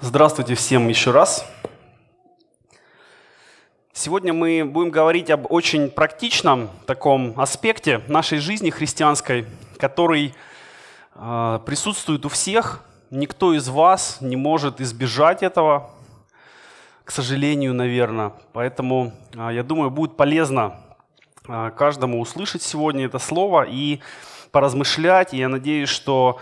Здравствуйте 0.00 0.54
всем 0.54 0.86
еще 0.86 1.10
раз. 1.10 1.44
Сегодня 3.92 4.32
мы 4.32 4.64
будем 4.64 4.92
говорить 4.92 5.28
об 5.28 5.50
очень 5.50 5.90
практичном 5.90 6.70
таком 6.86 7.34
аспекте 7.36 8.02
нашей 8.06 8.38
жизни 8.38 8.70
христианской, 8.70 9.44
который 9.76 10.36
э, 11.16 11.58
присутствует 11.66 12.24
у 12.24 12.28
всех. 12.28 12.84
Никто 13.10 13.52
из 13.52 13.68
вас 13.68 14.18
не 14.20 14.36
может 14.36 14.80
избежать 14.80 15.42
этого, 15.42 15.90
к 17.02 17.10
сожалению, 17.10 17.74
наверное. 17.74 18.34
Поэтому 18.52 19.12
э, 19.34 19.50
я 19.52 19.64
думаю, 19.64 19.90
будет 19.90 20.16
полезно 20.16 20.76
э, 21.48 21.72
каждому 21.76 22.20
услышать 22.20 22.62
сегодня 22.62 23.06
это 23.06 23.18
слово 23.18 23.66
и 23.68 23.98
поразмышлять. 24.52 25.34
И 25.34 25.38
я 25.38 25.48
надеюсь, 25.48 25.88
что 25.88 26.40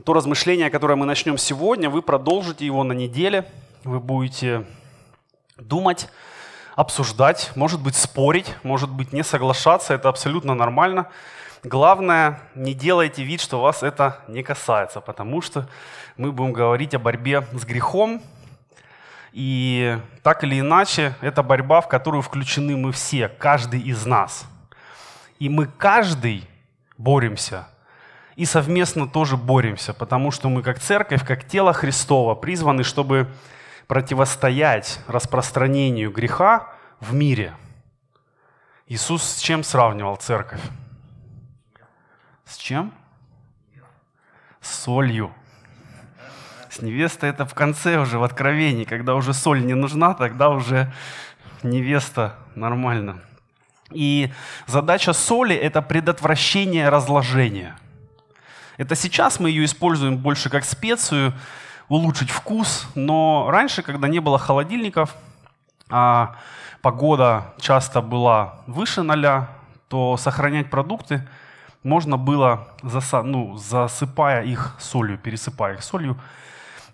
то 0.00 0.14
размышление, 0.14 0.70
которое 0.70 0.96
мы 0.96 1.04
начнем 1.04 1.36
сегодня, 1.36 1.90
вы 1.90 2.00
продолжите 2.00 2.64
его 2.64 2.82
на 2.82 2.94
неделе, 2.94 3.46
вы 3.84 4.00
будете 4.00 4.64
думать, 5.58 6.08
обсуждать, 6.76 7.52
может 7.56 7.78
быть 7.82 7.94
спорить, 7.94 8.54
может 8.62 8.88
быть 8.88 9.12
не 9.12 9.22
соглашаться, 9.22 9.92
это 9.92 10.08
абсолютно 10.08 10.54
нормально. 10.54 11.08
Главное, 11.62 12.40
не 12.54 12.72
делайте 12.72 13.22
вид, 13.22 13.42
что 13.42 13.60
вас 13.60 13.82
это 13.82 14.18
не 14.28 14.42
касается, 14.42 15.02
потому 15.02 15.42
что 15.42 15.68
мы 16.16 16.32
будем 16.32 16.54
говорить 16.54 16.94
о 16.94 16.98
борьбе 16.98 17.46
с 17.52 17.64
грехом. 17.66 18.22
И 19.32 19.98
так 20.22 20.42
или 20.42 20.58
иначе, 20.60 21.14
это 21.20 21.42
борьба, 21.42 21.82
в 21.82 21.88
которую 21.88 22.22
включены 22.22 22.76
мы 22.76 22.92
все, 22.92 23.28
каждый 23.28 23.80
из 23.80 24.06
нас. 24.06 24.46
И 25.38 25.50
мы 25.50 25.66
каждый 25.66 26.48
боремся 26.96 27.66
и 28.36 28.44
совместно 28.44 29.06
тоже 29.06 29.36
боремся, 29.36 29.92
потому 29.92 30.30
что 30.30 30.48
мы 30.48 30.62
как 30.62 30.78
церковь, 30.78 31.24
как 31.26 31.44
тело 31.44 31.72
Христова 31.72 32.34
призваны, 32.34 32.82
чтобы 32.82 33.28
противостоять 33.86 35.00
распространению 35.06 36.10
греха 36.10 36.72
в 37.00 37.14
мире. 37.14 37.54
Иисус 38.86 39.22
с 39.22 39.40
чем 39.40 39.62
сравнивал 39.62 40.16
церковь? 40.16 40.60
С 42.44 42.56
чем? 42.56 42.92
С 44.60 44.82
солью. 44.82 45.32
С 46.70 46.80
невестой 46.80 47.30
это 47.30 47.44
в 47.44 47.54
конце 47.54 47.98
уже, 47.98 48.18
в 48.18 48.24
откровении, 48.24 48.84
когда 48.84 49.14
уже 49.14 49.34
соль 49.34 49.64
не 49.64 49.74
нужна, 49.74 50.14
тогда 50.14 50.48
уже 50.48 50.92
невеста 51.62 52.36
нормально. 52.54 53.20
И 53.90 54.32
задача 54.66 55.12
соли– 55.12 55.54
это 55.56 55.82
предотвращение 55.82 56.88
разложения– 56.88 57.76
это 58.76 58.94
сейчас 58.94 59.40
мы 59.40 59.50
ее 59.50 59.64
используем 59.64 60.16
больше 60.16 60.50
как 60.50 60.64
специю, 60.64 61.34
улучшить 61.88 62.30
вкус, 62.30 62.86
но 62.94 63.48
раньше, 63.50 63.82
когда 63.82 64.08
не 64.08 64.20
было 64.20 64.38
холодильников, 64.38 65.14
а 65.90 66.36
погода 66.80 67.54
часто 67.60 68.00
была 68.00 68.62
выше 68.66 69.02
ноля, 69.02 69.50
то 69.88 70.16
сохранять 70.16 70.70
продукты 70.70 71.28
можно 71.82 72.16
было, 72.16 72.68
заса, 72.82 73.22
ну, 73.22 73.56
засыпая 73.56 74.44
их 74.44 74.76
солью, 74.78 75.18
пересыпая 75.18 75.74
их 75.74 75.82
солью. 75.82 76.18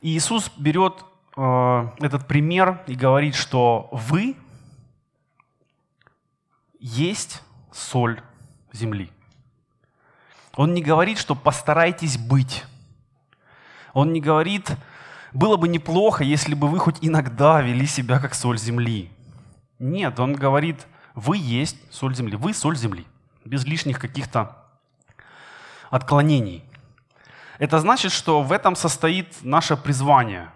И 0.01 0.09
Иисус 0.17 0.51
берет 0.57 1.05
э, 1.37 1.89
этот 2.01 2.27
пример 2.27 2.81
и 2.87 2.95
говорит, 2.95 3.35
что 3.35 3.89
вы 3.93 4.37
есть 6.81 7.43
соль 7.73 8.21
земли. 8.73 9.11
Он 10.59 10.75
не 10.75 10.83
говорит, 10.83 11.19
что 11.19 11.37
постарайтесь 11.37 12.19
быть. 12.19 12.65
Он 13.93 14.13
не 14.13 14.21
говорит, 14.21 14.73
было 15.33 15.57
бы 15.57 15.69
неплохо, 15.69 16.25
если 16.25 16.55
бы 16.55 16.67
вы 16.67 16.81
хоть 16.81 16.97
иногда 17.01 17.63
вели 17.63 17.87
себя 17.87 18.19
как 18.19 18.35
соль 18.35 18.59
земли. 18.59 19.09
Нет, 19.79 20.19
он 20.19 20.33
говорит, 20.33 20.89
вы 21.15 21.37
есть 21.37 21.77
соль 21.93 22.17
земли, 22.17 22.35
вы 22.35 22.53
соль 22.55 22.77
земли, 22.77 23.07
без 23.45 23.67
лишних 23.67 24.01
каких-то 24.01 24.57
отклонений. 25.91 26.65
Это 27.61 27.79
значит, 27.79 28.11
что 28.11 28.43
в 28.43 28.51
этом 28.51 28.75
состоит 28.75 29.29
наше 29.43 29.77
призвание. 29.77 30.51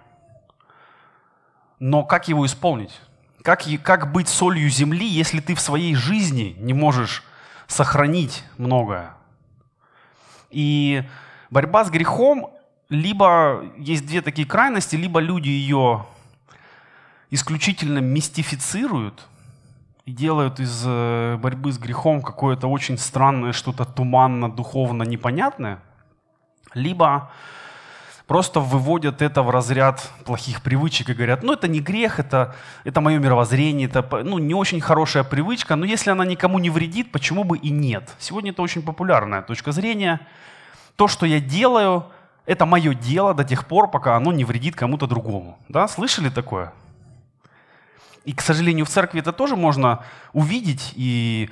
Но 1.79 2.03
как 2.03 2.27
его 2.27 2.45
исполнить? 2.45 3.01
Как, 3.45 3.63
как 3.85 4.11
быть 4.11 4.27
солью 4.27 4.69
земли, 4.69 5.07
если 5.07 5.39
ты 5.39 5.55
в 5.55 5.61
своей 5.61 5.95
жизни 5.95 6.57
не 6.59 6.75
можешь 6.75 7.23
сохранить 7.69 8.43
многое? 8.59 9.15
И 10.53 11.03
борьба 11.51 11.85
с 11.85 11.91
грехом, 11.91 12.51
либо 12.89 13.65
есть 13.79 14.07
две 14.07 14.21
такие 14.21 14.47
крайности, 14.47 14.97
либо 14.97 15.19
люди 15.19 15.49
ее 15.49 16.07
исключительно 17.31 17.99
мистифицируют 17.99 19.27
и 20.05 20.13
делают 20.13 20.61
из 20.61 20.85
э, 20.87 21.39
борьбы 21.39 21.73
с 21.73 21.79
грехом 21.79 22.21
какое-то 22.23 22.67
очень 22.67 22.99
странное, 22.99 23.53
что-то 23.53 23.85
туманно, 23.85 24.51
духовно 24.51 25.05
непонятное, 25.05 25.79
либо 26.75 27.31
просто 28.27 28.61
выводят 28.61 29.23
это 29.23 29.43
в 29.43 29.51
разряд 29.51 30.11
плохих 30.25 30.63
привычек 30.63 31.11
и 31.11 31.15
говорят, 31.15 31.43
ну 31.43 31.53
это 31.53 31.69
не 31.69 31.81
грех, 31.81 32.19
это, 32.19 32.55
это 32.85 33.01
мое 33.01 33.19
мировоззрение, 33.19 33.89
это 33.89 34.07
ну, 34.25 34.39
не 34.39 34.55
очень 34.55 34.81
хорошая 34.81 35.25
привычка, 35.25 35.77
но 35.77 35.85
если 35.85 36.11
она 36.11 36.25
никому 36.25 36.59
не 36.59 36.71
вредит, 36.71 37.13
почему 37.13 37.45
бы 37.45 37.59
и 37.59 37.71
нет? 37.71 38.15
Сегодня 38.19 38.53
это 38.53 38.63
очень 38.63 38.83
популярная 38.83 39.43
точка 39.43 39.73
зрения– 39.73 40.21
то, 40.97 41.09
что 41.09 41.27
я 41.27 41.41
делаю, 41.41 42.05
это 42.47 42.67
мое 42.67 42.95
дело 42.95 43.35
до 43.35 43.45
тех 43.45 43.67
пор, 43.67 43.91
пока 43.91 44.17
оно 44.17 44.33
не 44.33 44.45
вредит 44.45 44.77
кому-то 44.77 45.07
другому. 45.07 45.59
Да? 45.69 45.89
Слышали 45.89 46.29
такое? 46.29 46.73
И, 48.25 48.33
к 48.33 48.41
сожалению, 48.41 48.85
в 48.87 48.89
церкви 48.89 49.21
это 49.21 49.33
тоже 49.33 49.57
можно 49.57 50.05
увидеть 50.33 50.93
и 50.95 51.51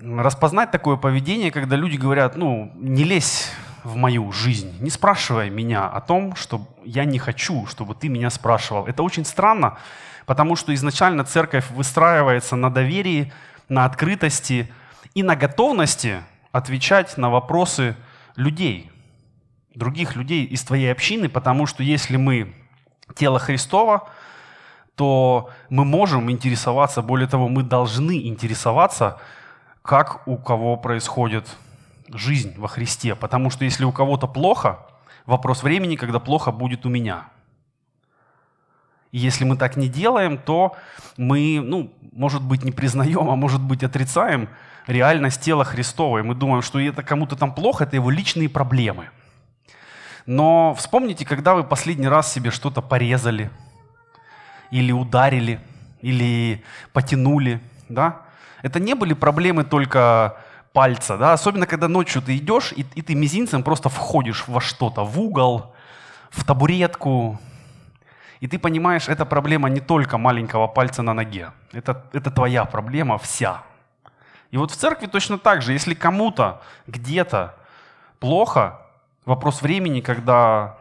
распознать 0.00 0.70
такое 0.70 0.96
поведение, 0.96 1.52
когда 1.52 1.76
люди 1.76 1.96
говорят, 1.96 2.36
ну, 2.36 2.72
не 2.74 3.04
лезь 3.04 3.50
в 3.84 3.96
мою 3.96 4.32
жизнь, 4.32 4.76
не 4.80 4.90
спрашивай 4.90 5.50
меня 5.50 5.86
о 5.86 6.00
том, 6.00 6.34
что 6.36 6.66
я 6.84 7.04
не 7.04 7.18
хочу, 7.18 7.66
чтобы 7.66 7.94
ты 7.94 8.08
меня 8.08 8.30
спрашивал. 8.30 8.86
Это 8.86 9.02
очень 9.02 9.26
странно, 9.26 9.76
потому 10.24 10.56
что 10.56 10.74
изначально 10.74 11.24
церковь 11.24 11.70
выстраивается 11.70 12.56
на 12.56 12.70
доверии, 12.70 13.32
на 13.68 13.84
открытости 13.84 14.72
и 15.14 15.22
на 15.22 15.36
готовности 15.36 16.22
отвечать 16.50 17.18
на 17.18 17.28
вопросы 17.28 17.94
людей, 18.36 18.90
других 19.74 20.16
людей 20.16 20.44
из 20.44 20.62
твоей 20.64 20.90
общины, 20.90 21.28
потому 21.28 21.66
что 21.66 21.82
если 21.82 22.16
мы 22.16 22.54
тело 23.14 23.38
Христова, 23.38 24.08
то 24.94 25.50
мы 25.68 25.84
можем 25.84 26.30
интересоваться, 26.30 27.02
более 27.02 27.28
того, 27.28 27.48
мы 27.48 27.62
должны 27.62 28.26
интересоваться, 28.28 29.20
как 29.82 30.26
у 30.26 30.38
кого 30.38 30.76
происходит 30.78 31.46
жизнь 32.14 32.54
во 32.56 32.68
Христе. 32.68 33.14
Потому 33.14 33.50
что 33.50 33.64
если 33.64 33.84
у 33.84 33.92
кого-то 33.92 34.26
плохо, 34.26 34.78
вопрос 35.26 35.62
времени, 35.62 35.96
когда 35.96 36.20
плохо 36.20 36.52
будет 36.52 36.86
у 36.86 36.88
меня. 36.88 37.28
И 39.12 39.18
если 39.18 39.44
мы 39.44 39.56
так 39.56 39.76
не 39.76 39.88
делаем, 39.88 40.38
то 40.38 40.76
мы, 41.16 41.60
ну, 41.62 41.92
может 42.12 42.42
быть, 42.42 42.64
не 42.64 42.72
признаем, 42.72 43.28
а 43.30 43.36
может 43.36 43.60
быть, 43.60 43.84
отрицаем 43.84 44.48
реальность 44.86 45.40
тела 45.40 45.64
Христова. 45.64 46.18
И 46.18 46.22
мы 46.22 46.34
думаем, 46.34 46.62
что 46.62 46.80
это 46.80 47.02
кому-то 47.02 47.36
там 47.36 47.54
плохо, 47.54 47.84
это 47.84 47.96
его 47.96 48.10
личные 48.10 48.48
проблемы. 48.48 49.10
Но 50.26 50.74
вспомните, 50.74 51.24
когда 51.24 51.54
вы 51.54 51.64
последний 51.64 52.08
раз 52.08 52.32
себе 52.32 52.50
что-то 52.50 52.80
порезали, 52.80 53.50
или 54.70 54.90
ударили, 54.90 55.60
или 56.00 56.64
потянули, 56.92 57.60
да? 57.88 58.22
Это 58.62 58.80
не 58.80 58.94
были 58.94 59.12
проблемы 59.12 59.62
только 59.64 60.38
пальца, 60.74 61.16
да? 61.16 61.32
Особенно, 61.32 61.66
когда 61.66 61.88
ночью 61.88 62.20
ты 62.20 62.36
идешь, 62.36 62.72
и, 62.76 62.84
и 62.96 63.02
ты 63.02 63.14
мизинцем 63.14 63.62
просто 63.62 63.88
входишь 63.88 64.44
во 64.48 64.60
что-то, 64.60 65.04
в 65.04 65.18
угол, 65.18 65.72
в 66.30 66.44
табуретку, 66.44 67.38
и 68.40 68.46
ты 68.46 68.58
понимаешь, 68.58 69.08
это 69.08 69.24
проблема 69.24 69.70
не 69.70 69.80
только 69.80 70.18
маленького 70.18 70.66
пальца 70.66 71.02
на 71.02 71.14
ноге. 71.14 71.52
Это, 71.72 72.04
это 72.12 72.30
твоя 72.30 72.64
проблема 72.64 73.16
вся. 73.16 73.62
И 74.50 74.58
вот 74.58 74.70
в 74.70 74.76
церкви 74.76 75.06
точно 75.06 75.38
так 75.38 75.62
же, 75.62 75.72
если 75.72 75.94
кому-то 75.94 76.60
где-то 76.86 77.54
плохо, 78.20 78.82
вопрос 79.24 79.62
времени, 79.62 80.00
когда 80.00 80.76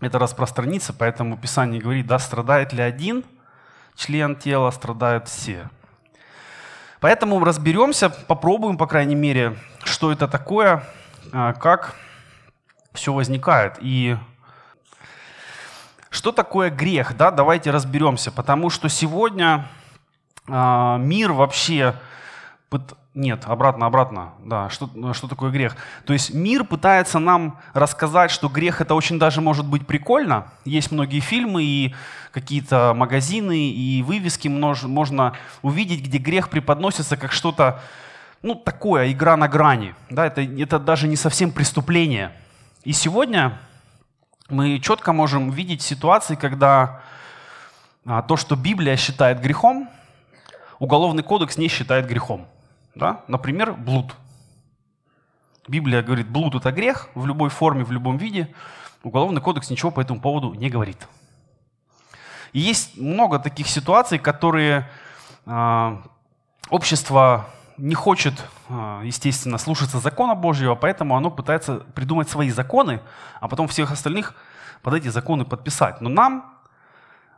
это 0.00 0.18
распространится, 0.18 0.92
поэтому 0.92 1.36
Писание 1.36 1.80
говорит, 1.80 2.06
да, 2.06 2.18
страдает 2.18 2.72
ли 2.72 2.82
один 2.82 3.24
член 3.96 4.36
тела, 4.36 4.70
страдают 4.70 5.28
все. 5.28 5.68
Поэтому 7.04 7.44
разберемся, 7.44 8.08
попробуем, 8.08 8.78
по 8.78 8.86
крайней 8.86 9.14
мере, 9.14 9.58
что 9.84 10.10
это 10.10 10.26
такое, 10.26 10.82
а, 11.34 11.52
как 11.52 11.96
все 12.94 13.12
возникает. 13.12 13.74
И 13.80 14.16
что 16.08 16.32
такое 16.32 16.70
грех, 16.70 17.14
да, 17.14 17.30
давайте 17.30 17.72
разберемся, 17.72 18.32
потому 18.32 18.70
что 18.70 18.88
сегодня 18.88 19.68
э, 20.48 20.96
мир 20.98 21.32
вообще 21.32 21.94
Нет, 23.14 23.44
обратно, 23.46 23.86
обратно. 23.86 24.32
Да, 24.44 24.68
что, 24.70 24.90
что 25.12 25.28
такое 25.28 25.52
грех? 25.52 25.76
То 26.04 26.12
есть 26.12 26.34
мир 26.34 26.64
пытается 26.64 27.20
нам 27.20 27.60
рассказать, 27.72 28.32
что 28.32 28.48
грех 28.48 28.80
это 28.80 28.94
очень 28.94 29.20
даже 29.20 29.40
может 29.40 29.66
быть 29.66 29.86
прикольно. 29.86 30.48
Есть 30.64 30.90
многие 30.90 31.20
фильмы 31.20 31.62
и 31.62 31.94
какие-то 32.32 32.92
магазины 32.92 33.70
и 33.70 34.02
вывески 34.02 34.48
можно 34.48 35.34
увидеть, 35.62 36.04
где 36.04 36.18
грех 36.18 36.50
преподносится 36.50 37.16
как 37.16 37.30
что-то, 37.30 37.80
ну, 38.42 38.56
такое, 38.56 39.12
игра 39.12 39.36
на 39.36 39.46
грани. 39.46 39.94
Да, 40.10 40.26
это, 40.26 40.42
это 40.42 40.80
даже 40.80 41.06
не 41.06 41.16
совсем 41.16 41.52
преступление. 41.52 42.32
И 42.82 42.92
сегодня 42.92 43.56
мы 44.48 44.80
четко 44.80 45.12
можем 45.12 45.50
видеть 45.50 45.82
ситуации, 45.82 46.34
когда 46.34 47.00
а, 48.04 48.22
то, 48.22 48.36
что 48.36 48.56
Библия 48.56 48.96
считает 48.96 49.40
грехом, 49.40 49.88
Уголовный 50.78 51.22
кодекс 51.22 51.56
не 51.56 51.68
считает 51.68 52.06
грехом. 52.06 52.46
Да? 52.94 53.22
Например, 53.28 53.72
блуд. 53.72 54.14
Библия 55.66 56.02
говорит, 56.02 56.28
блуд 56.28 56.54
это 56.54 56.72
грех 56.72 57.08
в 57.14 57.26
любой 57.26 57.50
форме, 57.50 57.84
в 57.84 57.92
любом 57.92 58.16
виде. 58.16 58.54
Уголовный 59.02 59.40
кодекс 59.40 59.70
ничего 59.70 59.90
по 59.90 60.00
этому 60.00 60.20
поводу 60.20 60.54
не 60.54 60.70
говорит. 60.70 61.08
И 62.52 62.60
есть 62.60 62.96
много 62.96 63.38
таких 63.38 63.66
ситуаций, 63.68 64.18
которые 64.18 64.88
э, 65.46 65.96
общество 66.70 67.46
не 67.76 67.94
хочет, 67.94 68.34
э, 68.68 69.02
естественно, 69.04 69.58
слушаться 69.58 69.98
закона 69.98 70.34
Божьего, 70.34 70.74
поэтому 70.74 71.16
оно 71.16 71.30
пытается 71.30 71.80
придумать 71.94 72.28
свои 72.28 72.50
законы, 72.50 73.00
а 73.40 73.48
потом 73.48 73.66
всех 73.68 73.90
остальных 73.90 74.34
под 74.82 74.94
эти 74.94 75.08
законы 75.08 75.44
подписать. 75.44 76.00
Но 76.00 76.08
нам, 76.08 76.54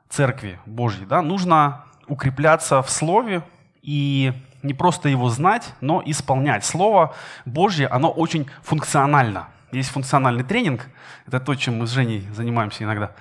церкви 0.09 0.61
Божьей, 0.67 1.07
да, 1.07 1.23
нужно 1.23 1.85
укрепляться 2.09 2.83
в 2.83 2.91
Слове 2.91 3.43
и 3.83 4.33
не 4.67 4.75
просто 4.75 5.09
его 5.09 5.29
знать, 5.29 5.73
но 5.81 6.03
исполнять. 6.05 6.65
Слово 6.65 7.15
Божье, 7.45 7.87
оно 7.89 8.11
очень 8.11 8.49
функционально. 8.63 9.49
Есть 9.73 9.91
функциональный 9.91 10.45
тренинг, 10.45 10.89
это 11.27 11.41
то, 11.41 11.55
чем 11.55 11.79
мы 11.79 11.87
с 11.87 11.91
Женей 11.91 12.27
занимаемся 12.33 12.85
иногда, 12.85 13.13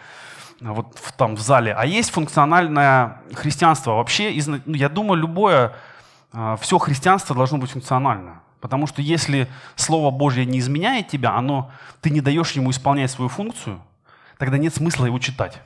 вот 0.59 0.97
в, 0.99 1.11
там 1.13 1.35
в 1.35 1.41
зале. 1.41 1.73
А 1.73 1.85
есть 1.85 2.11
функциональное 2.11 3.21
христианство. 3.33 3.93
Вообще, 3.93 4.33
ну, 4.45 4.59
я 4.65 4.89
думаю, 4.89 5.19
любое, 5.19 5.73
а, 6.31 6.55
все 6.57 6.77
христианство 6.77 7.35
должно 7.35 7.57
быть 7.57 7.71
функционально. 7.71 8.41
Потому 8.61 8.87
что 8.87 9.01
если 9.01 9.47
Слово 9.75 10.11
Божье 10.11 10.45
не 10.45 10.59
изменяет 10.59 11.07
тебя, 11.07 11.35
оно, 11.35 11.71
ты 12.01 12.09
не 12.09 12.21
даешь 12.21 12.51
ему 12.51 12.71
исполнять 12.71 13.11
свою 13.11 13.29
функцию, 13.29 13.81
тогда 14.37 14.57
нет 14.57 14.73
смысла 14.73 15.05
его 15.05 15.19
читать. 15.19 15.61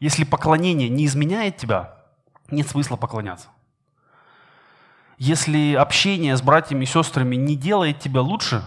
Если 0.00 0.24
поклонение 0.24 0.88
не 0.88 1.06
изменяет 1.06 1.56
тебя, 1.56 1.94
нет 2.50 2.68
смысла 2.68 2.96
поклоняться. 2.96 3.48
Если 5.18 5.74
общение 5.74 6.36
с 6.36 6.42
братьями 6.42 6.84
и 6.84 6.86
сестрами 6.86 7.34
не 7.34 7.56
делает 7.56 7.98
тебя 7.98 8.20
лучше, 8.20 8.64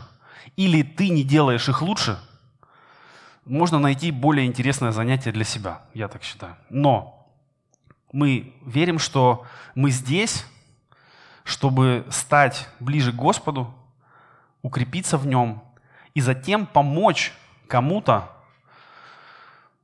или 0.58 0.84
ты 0.84 1.08
не 1.08 1.24
делаешь 1.24 1.70
их 1.70 1.82
лучше, 1.82 2.20
можно 3.46 3.80
найти 3.80 4.12
более 4.12 4.46
интересное 4.46 4.92
занятие 4.92 5.32
для 5.32 5.46
себя, 5.46 5.82
я 5.94 6.10
так 6.10 6.24
считаю. 6.24 6.58
Но 6.70 7.26
мы 8.12 8.54
верим, 8.66 9.00
что 9.00 9.46
мы 9.76 9.92
здесь, 9.92 10.46
чтобы 11.46 12.06
стать 12.10 12.68
ближе 12.82 13.14
к 13.14 13.16
Господу, 13.16 13.74
укрепиться 14.62 15.18
в 15.18 15.26
Нем 15.26 15.64
и 16.14 16.20
затем 16.20 16.66
помочь 16.66 17.34
кому-то 17.68 18.30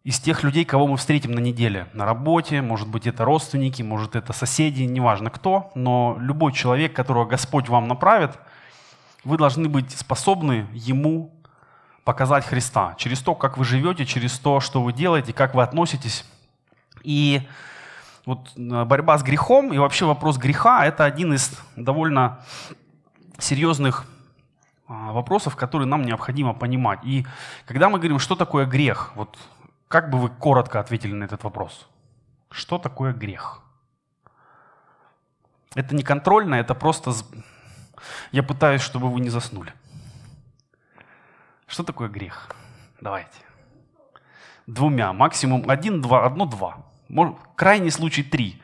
из 0.08 0.22
тех 0.22 0.42
людей, 0.44 0.64
кого 0.64 0.88
мы 0.88 0.96
встретим 0.96 1.32
на 1.34 1.40
неделе, 1.40 1.90
на 1.92 2.06
работе, 2.06 2.62
может 2.62 2.88
быть, 2.88 3.08
это 3.08 3.26
родственники, 3.26 3.82
может, 3.82 4.16
это 4.16 4.32
соседи, 4.32 4.84
неважно 4.84 5.30
кто, 5.30 5.70
но 5.76 6.16
любой 6.22 6.54
человек, 6.54 6.94
которого 6.94 7.26
Господь 7.26 7.68
вам 7.68 7.90
направит, 7.90 8.40
вы 9.26 9.38
должны 9.38 9.68
быть 9.68 9.92
способны 9.92 10.66
ему 10.72 11.34
показать 12.06 12.46
Христа 12.46 12.96
через 12.98 13.20
то, 13.20 13.36
как 13.36 13.58
вы 13.58 13.66
живете, 13.66 14.06
через 14.06 14.40
то, 14.40 14.62
что 14.62 14.82
вы 14.82 14.94
делаете, 14.94 15.34
как 15.34 15.54
вы 15.54 15.62
относитесь. 15.62 16.24
И 17.04 17.42
вот 18.26 18.54
э, 18.56 18.86
борьба 18.86 19.18
с 19.18 19.24
грехом 19.24 19.74
и 19.74 19.78
вообще 19.78 20.06
вопрос 20.06 20.38
греха– 20.38 20.86
это 20.88 21.04
один 21.04 21.34
из 21.34 21.52
довольно 21.76 22.40
серьезных 23.40 24.06
а, 24.88 25.12
вопросов, 25.12 25.58
которые 25.58 25.86
нам 25.86 26.04
необходимо 26.04 26.54
понимать. 26.54 27.00
И 27.04 27.26
когда 27.66 27.90
мы 27.90 28.00
говорим, 28.00 28.20
что 28.20 28.38
такое 28.38 28.66
грех, 28.66 29.12
вот 29.16 29.38
как 29.88 30.10
бы 30.10 30.18
вы 30.20 30.30
коротко 30.30 30.80
ответили 30.80 31.14
на 31.14 31.24
этот 31.24 31.44
вопрос? 31.44 31.88
Что 32.50 32.78
такое 32.78 33.14
грех? 33.14 33.62
Это 35.76 35.96
не 35.96 36.04
контрольно, 36.04 36.56
это 36.56 36.76
просто... 36.76 37.14
Я 38.32 38.44
пытаюсь, 38.44 38.82
чтобы 38.82 39.10
вы 39.10 39.20
не 39.20 39.30
заснули. 39.30 39.74
Что 41.68 41.84
такое 41.84 42.10
грех? 42.10 42.50
Давайте. 43.02 43.38
Двумя, 44.66 45.14
максимум 45.14 45.70
один, 45.70 46.02
два, 46.02 46.26
одно, 46.26 46.46
два. 46.46 46.86
Может, 47.08 47.38
крайний 47.56 47.92
случай 47.92 48.24
три, 48.24 48.62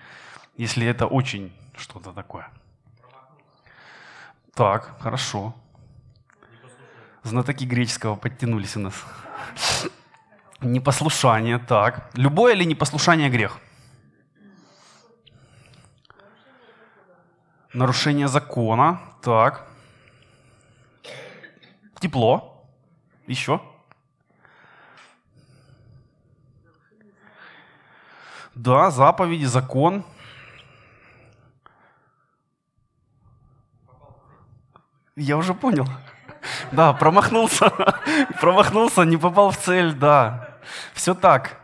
если 0.58 0.86
это 0.86 1.08
очень 1.08 1.54
что-то 1.76 2.12
такое. 2.12 2.50
Так, 4.54 5.00
хорошо. 5.00 5.56
Знатоки 7.24 7.64
греческого 7.64 8.16
подтянулись 8.16 8.76
у 8.76 8.82
нас. 8.82 8.96
Непослушание, 10.64 11.60
так. 11.60 12.10
Любое 12.16 12.54
ли 12.54 12.66
непослушание 12.66 13.30
грех? 13.30 13.60
Нарушение 17.74 18.28
закона, 18.28 19.02
так. 19.22 19.68
Тепло. 22.00 22.66
Еще. 23.28 23.62
Да, 28.56 28.92
заповеди, 28.92 29.46
закон. 29.46 30.06
Я 35.16 35.38
уже 35.38 35.54
понял. 35.54 35.88
Да, 36.72 36.94
промахнулся. 36.94 37.70
Промахнулся, 38.42 39.04
не 39.04 39.18
попал 39.18 39.52
в 39.52 39.58
цель, 39.58 39.94
да. 39.94 40.53
Все 40.94 41.14
так. 41.14 41.62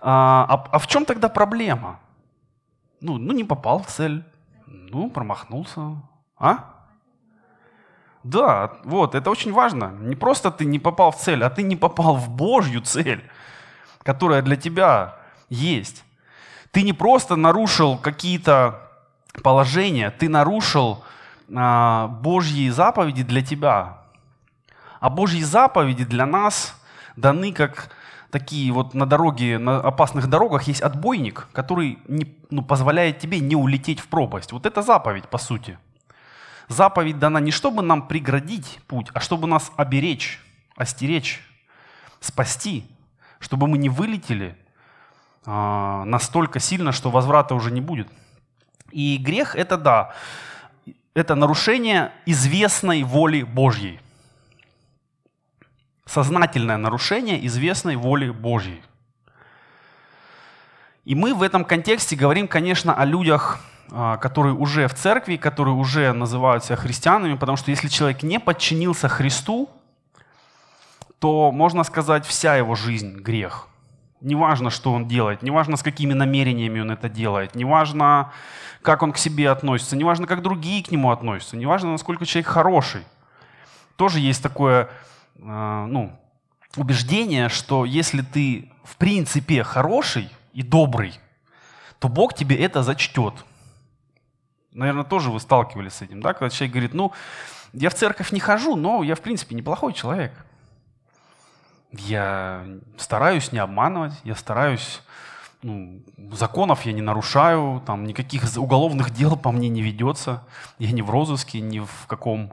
А, 0.00 0.46
а, 0.48 0.68
а 0.72 0.78
в 0.78 0.86
чем 0.86 1.04
тогда 1.04 1.28
проблема? 1.28 1.98
Ну, 3.00 3.18
ну, 3.18 3.32
не 3.32 3.44
попал 3.44 3.82
в 3.82 3.86
цель. 3.86 4.24
Ну, 4.66 5.10
промахнулся. 5.10 5.96
А? 6.38 6.74
Да, 8.22 8.72
вот, 8.84 9.14
это 9.14 9.30
очень 9.30 9.52
важно. 9.52 9.92
Не 10.00 10.16
просто 10.16 10.50
ты 10.50 10.64
не 10.64 10.78
попал 10.78 11.10
в 11.10 11.16
цель, 11.16 11.44
а 11.44 11.50
ты 11.50 11.62
не 11.62 11.76
попал 11.76 12.16
в 12.16 12.30
Божью 12.30 12.80
цель, 12.80 13.22
которая 14.02 14.40
для 14.40 14.56
тебя 14.56 15.16
есть. 15.50 16.04
Ты 16.70 16.82
не 16.82 16.92
просто 16.92 17.36
нарушил 17.36 17.98
какие-то 17.98 18.80
положения, 19.42 20.10
ты 20.10 20.28
нарушил 20.28 21.04
а, 21.54 22.08
Божьи 22.08 22.70
заповеди 22.70 23.22
для 23.22 23.42
тебя. 23.42 23.98
А 25.00 25.10
Божьи 25.10 25.42
заповеди 25.42 26.04
для 26.04 26.24
нас 26.24 26.74
даны 27.16 27.52
как 27.52 27.90
такие 28.34 28.72
вот 28.72 28.94
на 28.94 29.06
дороге, 29.06 29.58
на 29.58 29.76
опасных 29.76 30.26
дорогах 30.26 30.64
есть 30.64 30.80
отбойник, 30.80 31.46
который 31.52 31.98
не, 32.08 32.36
ну, 32.50 32.62
позволяет 32.62 33.20
тебе 33.20 33.38
не 33.38 33.54
улететь 33.54 34.00
в 34.00 34.08
пропасть. 34.08 34.50
Вот 34.50 34.66
это 34.66 34.82
заповедь, 34.82 35.28
по 35.28 35.38
сути. 35.38 35.78
Заповедь 36.66 37.20
дана 37.20 37.38
не 37.38 37.52
чтобы 37.52 37.82
нам 37.82 38.08
преградить 38.08 38.80
путь, 38.88 39.06
а 39.14 39.20
чтобы 39.20 39.46
нас 39.46 39.70
оберечь, 39.76 40.40
остеречь, 40.76 41.42
спасти, 42.18 42.84
чтобы 43.38 43.68
мы 43.68 43.78
не 43.78 43.88
вылетели 43.88 44.56
э, 45.46 46.02
настолько 46.04 46.58
сильно, 46.58 46.90
что 46.90 47.10
возврата 47.10 47.54
уже 47.54 47.70
не 47.70 47.80
будет. 47.80 48.08
И 48.90 49.16
грех 49.16 49.54
это 49.54 49.76
да, 49.76 50.12
это 51.14 51.36
нарушение 51.36 52.10
известной 52.26 53.04
воли 53.04 53.42
Божьей 53.44 54.00
сознательное 56.06 56.76
нарушение 56.76 57.44
известной 57.46 57.96
воли 57.96 58.30
Божьей. 58.30 58.82
И 61.04 61.14
мы 61.14 61.34
в 61.34 61.42
этом 61.42 61.64
контексте 61.64 62.16
говорим, 62.16 62.48
конечно, 62.48 62.94
о 62.94 63.04
людях, 63.04 63.60
а, 63.90 64.16
которые 64.16 64.54
уже 64.54 64.88
в 64.88 64.94
церкви, 64.94 65.36
которые 65.36 65.74
уже 65.74 66.12
называют 66.12 66.64
себя 66.64 66.76
христианами, 66.76 67.36
потому 67.36 67.56
что 67.56 67.70
если 67.70 67.88
человек 67.88 68.22
не 68.22 68.40
подчинился 68.40 69.08
Христу, 69.08 69.68
то, 71.18 71.52
можно 71.52 71.84
сказать, 71.84 72.26
вся 72.26 72.56
его 72.56 72.74
жизнь– 72.74 73.16
грех. 73.20 73.68
Неважно, 74.20 74.70
что 74.70 74.92
он 74.92 75.06
делает, 75.06 75.42
неважно, 75.42 75.76
с 75.76 75.82
какими 75.82 76.14
намерениями 76.14 76.80
он 76.80 76.90
это 76.90 77.10
делает, 77.10 77.54
неважно, 77.54 78.32
как 78.80 79.02
он 79.02 79.12
к 79.12 79.18
себе 79.18 79.50
относится, 79.50 79.96
неважно, 79.96 80.26
как 80.26 80.40
другие 80.40 80.82
к 80.82 80.90
нему 80.90 81.10
относятся, 81.10 81.56
неважно, 81.56 81.92
насколько 81.92 82.24
человек 82.24 82.46
хороший. 82.46 83.04
Тоже 83.96 84.20
есть 84.20 84.42
такое 84.42 84.88
ну, 85.36 86.18
убеждение, 86.76 87.48
что 87.48 87.84
если 87.84 88.22
ты 88.22 88.70
в 88.84 88.96
принципе 88.96 89.62
хороший 89.62 90.30
и 90.52 90.62
добрый, 90.62 91.18
то 91.98 92.08
Бог 92.08 92.34
тебе 92.34 92.56
это 92.56 92.82
зачтет. 92.82 93.34
Наверное, 94.72 95.04
тоже 95.04 95.30
вы 95.30 95.40
сталкивались 95.40 95.94
с 95.94 96.02
этим, 96.02 96.20
да? 96.20 96.32
Когда 96.34 96.50
человек 96.50 96.72
говорит, 96.72 96.94
ну, 96.94 97.12
я 97.72 97.90
в 97.90 97.94
церковь 97.94 98.32
не 98.32 98.40
хожу, 98.40 98.76
но 98.76 99.02
я, 99.02 99.14
в 99.14 99.20
принципе, 99.20 99.54
неплохой 99.54 99.92
человек. 99.92 100.32
Я 101.92 102.66
стараюсь 102.98 103.52
не 103.52 103.58
обманывать, 103.58 104.14
я 104.24 104.34
стараюсь, 104.34 105.00
ну, 105.62 106.02
законов 106.32 106.82
я 106.82 106.92
не 106.92 107.02
нарушаю, 107.02 107.82
там 107.86 108.04
никаких 108.04 108.44
уголовных 108.56 109.10
дел 109.10 109.36
по 109.36 109.52
мне 109.52 109.68
не 109.68 109.80
ведется, 109.80 110.44
я 110.78 110.90
не 110.90 111.02
в 111.02 111.10
розыске, 111.10 111.60
ни 111.60 111.78
в 111.78 112.06
каком 112.08 112.52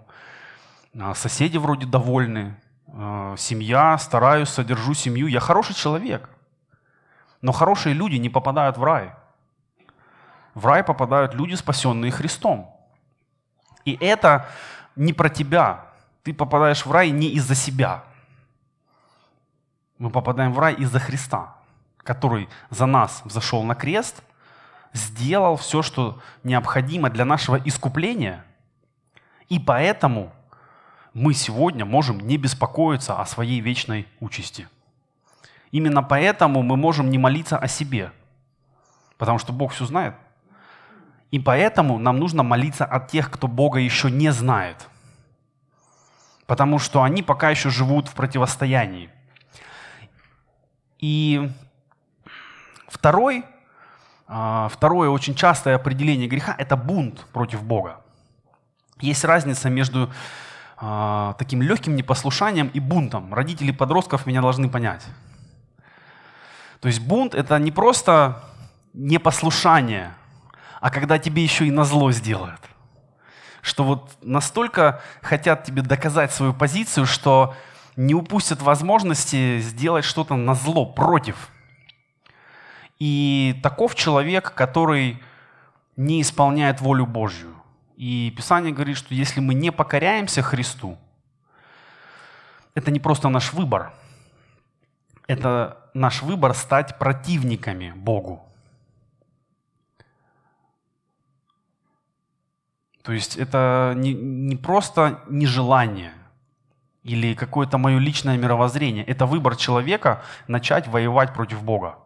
а, 0.99 1.15
соседи 1.15 1.57
вроде 1.57 1.87
довольны, 1.87 2.55
а, 2.55 2.70
семья, 3.37 3.97
стараюсь, 3.97 4.49
содержу 4.49 4.93
семью, 4.93 5.27
я 5.27 5.39
хороший 5.39 5.75
человек. 5.75 6.29
Но 7.41 7.51
хорошие 7.51 7.93
люди 7.93 8.15
не 8.15 8.29
попадают 8.29 8.77
в 8.77 8.83
рай. 8.83 9.13
В 10.53 10.65
рай 10.65 10.83
попадают 10.83 11.33
люди, 11.33 11.55
спасенные 11.55 12.11
Христом. 12.11 12.75
И 13.85 13.97
это 13.99 14.47
не 14.95 15.13
про 15.13 15.29
тебя. 15.29 15.85
Ты 16.23 16.33
попадаешь 16.33 16.85
в 16.85 16.91
рай 16.91 17.11
не 17.11 17.29
из-за 17.29 17.55
себя. 17.55 18.03
Мы 19.97 20.09
попадаем 20.09 20.53
в 20.53 20.59
рай 20.59 20.73
из-за 20.73 20.99
Христа, 20.99 21.55
который 21.97 22.49
за 22.69 22.85
нас 22.85 23.21
взошел 23.23 23.63
на 23.63 23.75
крест, 23.75 24.23
сделал 24.93 25.55
все, 25.55 25.81
что 25.81 26.19
необходимо 26.43 27.09
для 27.09 27.25
нашего 27.25 27.55
искупления. 27.55 28.43
И 29.47 29.59
поэтому 29.59 30.31
мы 31.13 31.33
сегодня 31.33 31.85
можем 31.85 32.19
не 32.19 32.37
беспокоиться 32.37 33.19
о 33.19 33.25
своей 33.25 33.59
вечной 33.59 34.07
участи. 34.19 34.67
Именно 35.71 36.03
поэтому 36.03 36.63
мы 36.63 36.77
можем 36.77 37.09
не 37.09 37.17
молиться 37.17 37.57
о 37.57 37.67
себе, 37.67 38.11
потому 39.17 39.37
что 39.37 39.53
Бог 39.53 39.73
все 39.73 39.85
знает. 39.85 40.15
И 41.31 41.39
поэтому 41.39 41.97
нам 41.97 42.19
нужно 42.19 42.43
молиться 42.43 42.85
о 42.85 42.99
тех, 42.99 43.31
кто 43.31 43.47
Бога 43.47 43.79
еще 43.79 44.11
не 44.11 44.31
знает, 44.31 44.89
потому 46.45 46.77
что 46.77 47.03
они 47.03 47.23
пока 47.23 47.49
еще 47.49 47.69
живут 47.69 48.09
в 48.09 48.13
противостоянии. 48.13 49.09
И 50.99 51.49
второй, 52.87 53.45
а, 54.27 54.67
второе 54.69 55.09
очень 55.09 55.35
частое 55.35 55.75
определение 55.75 56.27
греха– 56.27 56.53
это 56.57 56.75
бунт 56.75 57.25
против 57.31 57.63
Бога. 57.63 58.01
Есть 58.99 59.23
разница 59.23 59.69
между 59.69 60.11
а, 60.83 61.35
таким 61.37 61.61
легким 61.61 61.95
непослушанием 61.95 62.67
и 62.73 62.79
бунтом. 62.79 63.31
Родители 63.35 63.71
подростков 63.71 64.25
меня 64.25 64.41
должны 64.41 64.67
понять. 64.67 65.05
То 66.79 66.87
есть 66.87 66.99
бунт– 66.99 67.35
это 67.35 67.59
не 67.59 67.71
просто 67.71 68.43
непослушание, 68.93 70.15
а 70.79 70.89
когда 70.89 71.19
тебе 71.19 71.43
еще 71.43 71.67
и 71.67 71.71
назло 71.71 72.11
сделают. 72.11 72.59
Что 73.61 73.83
вот 73.83 74.17
настолько 74.23 75.01
хотят 75.21 75.65
тебе 75.65 75.83
доказать 75.83 76.31
свою 76.31 76.51
позицию, 76.51 77.05
что 77.05 77.53
не 77.95 78.15
упустят 78.15 78.63
возможности 78.63 79.59
сделать 79.59 80.03
что-то 80.03 80.35
на 80.35 80.55
зло, 80.55 80.87
против. 80.87 81.49
И 82.97 83.59
таков 83.61 83.93
человек, 83.93 84.55
который 84.55 85.21
не 85.95 86.23
исполняет 86.23 86.81
волю 86.81 87.05
Божью. 87.05 87.60
И 88.01 88.31
Писание 88.31 88.73
говорит, 88.73 88.97
что 88.97 89.13
если 89.13 89.41
мы 89.41 89.53
не 89.53 89.71
покоряемся 89.71 90.41
Христу, 90.41 90.97
это 92.73 92.89
не 92.89 92.99
просто 92.99 93.29
наш 93.29 93.53
выбор, 93.53 93.93
это 95.27 95.87
наш 95.93 96.23
выбор 96.23 96.55
стать 96.55 96.97
противниками 96.97 97.91
Богу. 97.91 98.41
То 103.03 103.11
есть 103.11 103.37
это 103.37 103.93
не, 103.95 104.15
не 104.15 104.55
просто 104.55 105.23
нежелание 105.29 106.13
или 107.03 107.35
какое-то 107.35 107.77
мое 107.77 107.99
личное 107.99 108.35
мировоззрение. 108.35 109.05
Это 109.05 109.27
выбор 109.27 109.55
человека 109.55 110.23
начать 110.47 110.87
воевать 110.87 111.35
против 111.35 111.61
Бога. 111.61 111.99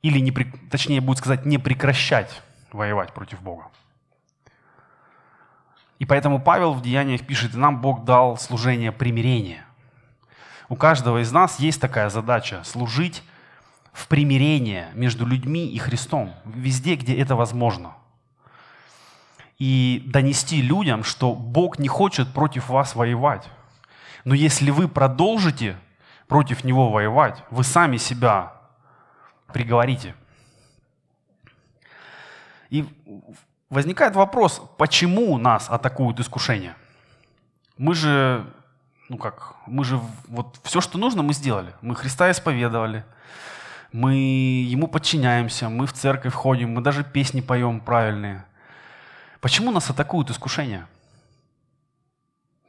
Или, 0.00 0.18
не, 0.20 0.32
точнее, 0.70 1.02
будет 1.02 1.18
сказать, 1.18 1.44
не 1.44 1.58
прекращать 1.58 2.42
воевать 2.72 3.12
против 3.12 3.42
Бога. 3.42 3.66
И 5.98 6.04
поэтому 6.04 6.40
Павел 6.40 6.72
в 6.72 6.82
Деяниях 6.82 7.26
пишет, 7.26 7.54
нам 7.54 7.80
Бог 7.80 8.04
дал 8.04 8.36
служение 8.36 8.92
примирения. 8.92 9.64
У 10.68 10.76
каждого 10.76 11.22
из 11.22 11.32
нас 11.32 11.58
есть 11.58 11.80
такая 11.80 12.08
задача– 12.08 12.62
служить 12.64 13.22
в 13.92 14.06
примирение 14.06 14.90
между 14.94 15.26
людьми 15.26 15.66
и 15.66 15.78
Христом, 15.78 16.34
везде, 16.44 16.94
где 16.94 17.16
это 17.16 17.34
возможно. 17.34 17.94
И 19.58 20.04
донести 20.06 20.62
людям, 20.62 21.02
что 21.02 21.34
Бог 21.34 21.80
не 21.80 21.88
хочет 21.88 22.32
против 22.32 22.68
вас 22.68 22.94
воевать. 22.94 23.48
Но 24.24 24.34
если 24.34 24.70
вы 24.70 24.86
продолжите 24.86 25.76
против 26.28 26.62
Него 26.62 26.90
воевать, 26.90 27.42
вы 27.50 27.64
сами 27.64 27.96
себя 27.96 28.52
приговорите. 29.52 30.14
И 32.70 32.86
возникает 33.70 34.16
вопрос, 34.16 34.62
почему 34.76 35.38
нас 35.38 35.68
атакуют 35.70 36.20
искушения? 36.20 36.76
Мы 37.76 37.94
же 37.94 38.44
ну 39.08 39.16
как, 39.16 39.56
мы 39.66 39.84
же 39.84 39.98
вот 40.28 40.58
все, 40.62 40.80
что 40.80 40.98
нужно, 40.98 41.22
мы 41.22 41.32
сделали. 41.32 41.74
Мы 41.80 41.94
Христа 41.94 42.30
исповедовали, 42.30 43.04
мы 43.90 44.14
Ему 44.14 44.86
подчиняемся, 44.86 45.68
мы 45.68 45.86
в 45.86 45.92
церковь 45.92 46.34
ходим, 46.34 46.74
мы 46.74 46.82
даже 46.82 47.04
песни 47.04 47.40
поем 47.40 47.80
правильные. 47.80 48.44
Почему 49.40 49.70
нас 49.70 49.88
атакуют 49.88 50.30
искушения? 50.30 50.86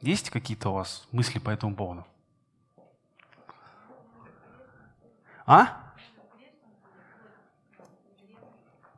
Есть 0.00 0.30
какие-то 0.30 0.70
у 0.70 0.74
вас 0.74 1.06
мысли 1.12 1.38
по 1.38 1.50
этому 1.50 1.74
поводу? 1.74 2.06
А? 5.44 5.76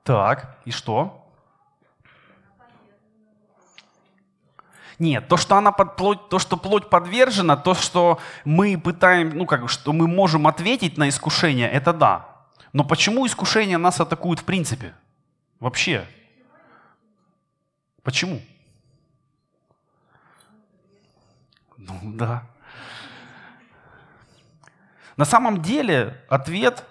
Так, 0.05 0.59
и 0.65 0.71
что? 0.71 1.22
Нет, 4.99 5.29
то, 5.29 5.37
что 5.37 5.57
она 5.57 5.73
под 5.73 5.97
плоть, 5.97 6.29
то, 6.29 6.39
что 6.39 6.57
плоть 6.57 6.89
подвержена, 6.91 7.57
то, 7.57 7.75
что 7.75 8.19
мы 8.45 8.79
пытаем, 8.79 9.31
ну 9.31 9.47
как, 9.47 9.69
что 9.69 9.93
мы 9.93 10.07
можем 10.07 10.47
ответить 10.47 10.99
на 10.99 11.09
искушение, 11.09 11.71
это 11.71 11.93
да. 11.93 12.29
Но 12.73 12.85
почему 12.85 13.27
искушения 13.27 13.79
нас 13.79 14.01
атакуют 14.01 14.41
в 14.41 14.45
принципе? 14.45 14.95
Вообще. 15.61 16.07
Почему? 18.03 18.41
Ну 21.77 21.99
да. 22.03 22.45
На 25.17 25.25
самом 25.25 25.63
деле 25.63 26.21
ответ 26.29 26.85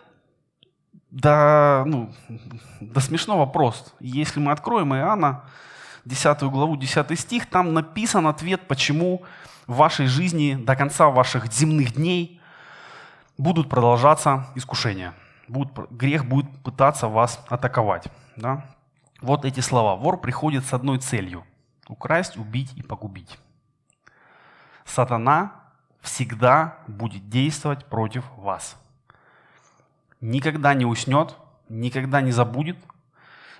да, 1.11 1.83
ну, 1.85 2.13
да 2.79 3.01
смешно 3.01 3.37
вопрос. 3.37 3.93
Если 3.99 4.39
мы 4.39 4.53
откроем 4.53 4.95
Иоанна, 4.95 5.43
10 6.05 6.41
главу, 6.43 6.77
10 6.77 7.19
стих, 7.19 7.45
там 7.45 7.73
написан 7.73 8.27
ответ, 8.27 8.67
почему 8.67 9.23
в 9.67 9.75
вашей 9.75 10.07
жизни 10.07 10.55
до 10.55 10.75
конца 10.75 11.09
ваших 11.09 11.51
земных 11.51 11.93
дней 11.93 12.41
будут 13.37 13.69
продолжаться 13.69 14.47
искушения. 14.55 15.13
Будут, 15.47 15.91
грех 15.91 16.25
будет 16.25 16.49
пытаться 16.63 17.07
вас 17.07 17.43
атаковать. 17.49 18.07
Да? 18.35 18.65
Вот 19.21 19.45
эти 19.45 19.59
слова. 19.59 19.95
Вор 19.95 20.19
приходит 20.19 20.65
с 20.65 20.73
одной 20.73 20.99
целью– 20.99 21.45
украсть, 21.87 22.37
убить 22.37 22.73
и 22.75 22.81
погубить. 22.81 23.37
Сатана 24.85 25.51
всегда 26.01 26.77
будет 26.87 27.29
действовать 27.29 27.85
против 27.85 28.25
вас. 28.37 28.77
Никогда 30.19 30.73
не 30.73 30.85
уснет, 30.85 31.35
никогда 31.69 32.21
не 32.21 32.31
забудет, 32.31 32.77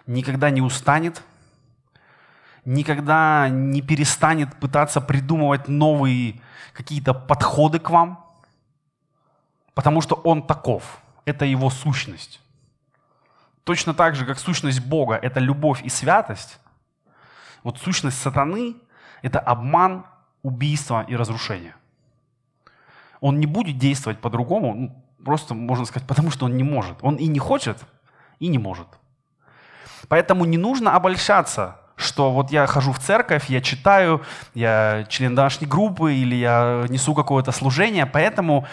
никогда 0.07 0.49
не 0.49 0.61
устанет, 0.61 1.23
никогда 2.65 3.49
не 3.49 3.81
перестанет 3.81 4.59
пытаться 4.59 5.01
придумывать 5.01 5.67
новые 5.67 6.41
какие-то 6.73 7.13
подходы 7.13 7.79
к 7.79 7.89
вам, 7.89 8.25
потому 9.73 10.01
что 10.01 10.15
он 10.15 10.45
таков. 10.45 11.01
Это 11.25 11.45
его 11.45 11.69
сущность. 11.69 12.41
Точно 13.63 13.93
так 13.93 14.15
же, 14.15 14.25
как 14.25 14.39
сущность 14.39 14.83
Бога– 14.83 15.15
это 15.21 15.39
любовь 15.39 15.81
и 15.83 15.89
святость, 15.89 16.59
вот 17.63 17.77
сущность 17.77 18.19
сатаны– 18.19 18.75
это 19.21 19.39
обман, 19.39 20.05
убийство 20.41 21.05
и 21.07 21.15
разрушение. 21.15 21.75
Он 23.19 23.39
не 23.39 23.45
будет 23.45 23.77
действовать 23.77 24.19
по-другому, 24.19 24.73
ну, 24.73 25.05
просто, 25.23 25.53
можно 25.53 25.85
сказать, 25.85 26.07
потому 26.07 26.31
что 26.31 26.45
он 26.45 26.57
не 26.57 26.63
может. 26.63 26.97
Он 27.01 27.17
и 27.17 27.27
не 27.27 27.37
хочет, 27.37 27.77
и 28.39 28.47
не 28.47 28.57
может. 28.57 28.87
Поэтому 30.07 30.45
не 30.45 30.57
нужно 30.57 30.95
обольщаться 30.95 31.80
что 32.11 32.29
вот 32.29 32.51
я 32.51 32.67
хожу 32.67 32.91
в 32.91 32.99
церковь, 32.99 33.49
я 33.49 33.61
читаю, 33.61 34.21
я 34.53 35.05
член 35.07 35.33
домашней 35.33 35.65
группы 35.65 36.13
или 36.13 36.35
я 36.35 36.85
несу 36.89 37.15
какое-то 37.15 37.53
служение, 37.53 38.05
поэтому 38.05 38.67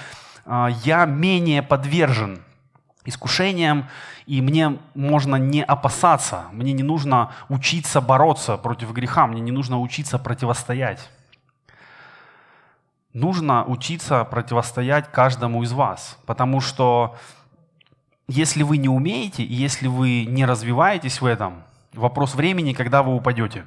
э, 0.45 0.69
я 0.85 1.05
менее 1.05 1.63
подвержен 1.63 2.41
искушениям, 3.05 3.87
и 4.27 4.43
мне 4.43 4.77
можно 4.95 5.37
не 5.37 5.63
опасаться, 5.63 6.47
мне 6.51 6.73
не 6.73 6.83
нужно 6.83 7.31
учиться 7.49 8.01
бороться 8.01 8.57
против 8.57 8.93
греха, 8.93 9.29
мне 9.29 9.41
не 9.41 9.53
нужно 9.53 9.79
учиться 9.79 10.19
противостоять. 10.19 11.09
Нужно 13.13 13.65
учиться 13.65 14.25
противостоять 14.25 15.13
каждому 15.13 15.63
из 15.63 15.73
вас, 15.73 16.19
потому 16.27 16.61
что 16.61 17.15
если 18.27 18.65
вы 18.65 18.79
не 18.79 18.89
умеете, 18.89 19.45
и 19.45 19.55
если 19.55 19.87
вы 19.87 20.25
не 20.25 20.45
развиваетесь 20.45 21.21
в 21.21 21.25
этом, 21.25 21.63
вопрос 21.93 22.35
времени, 22.35 22.73
когда 22.73 23.03
вы 23.03 23.15
упадете. 23.15 23.67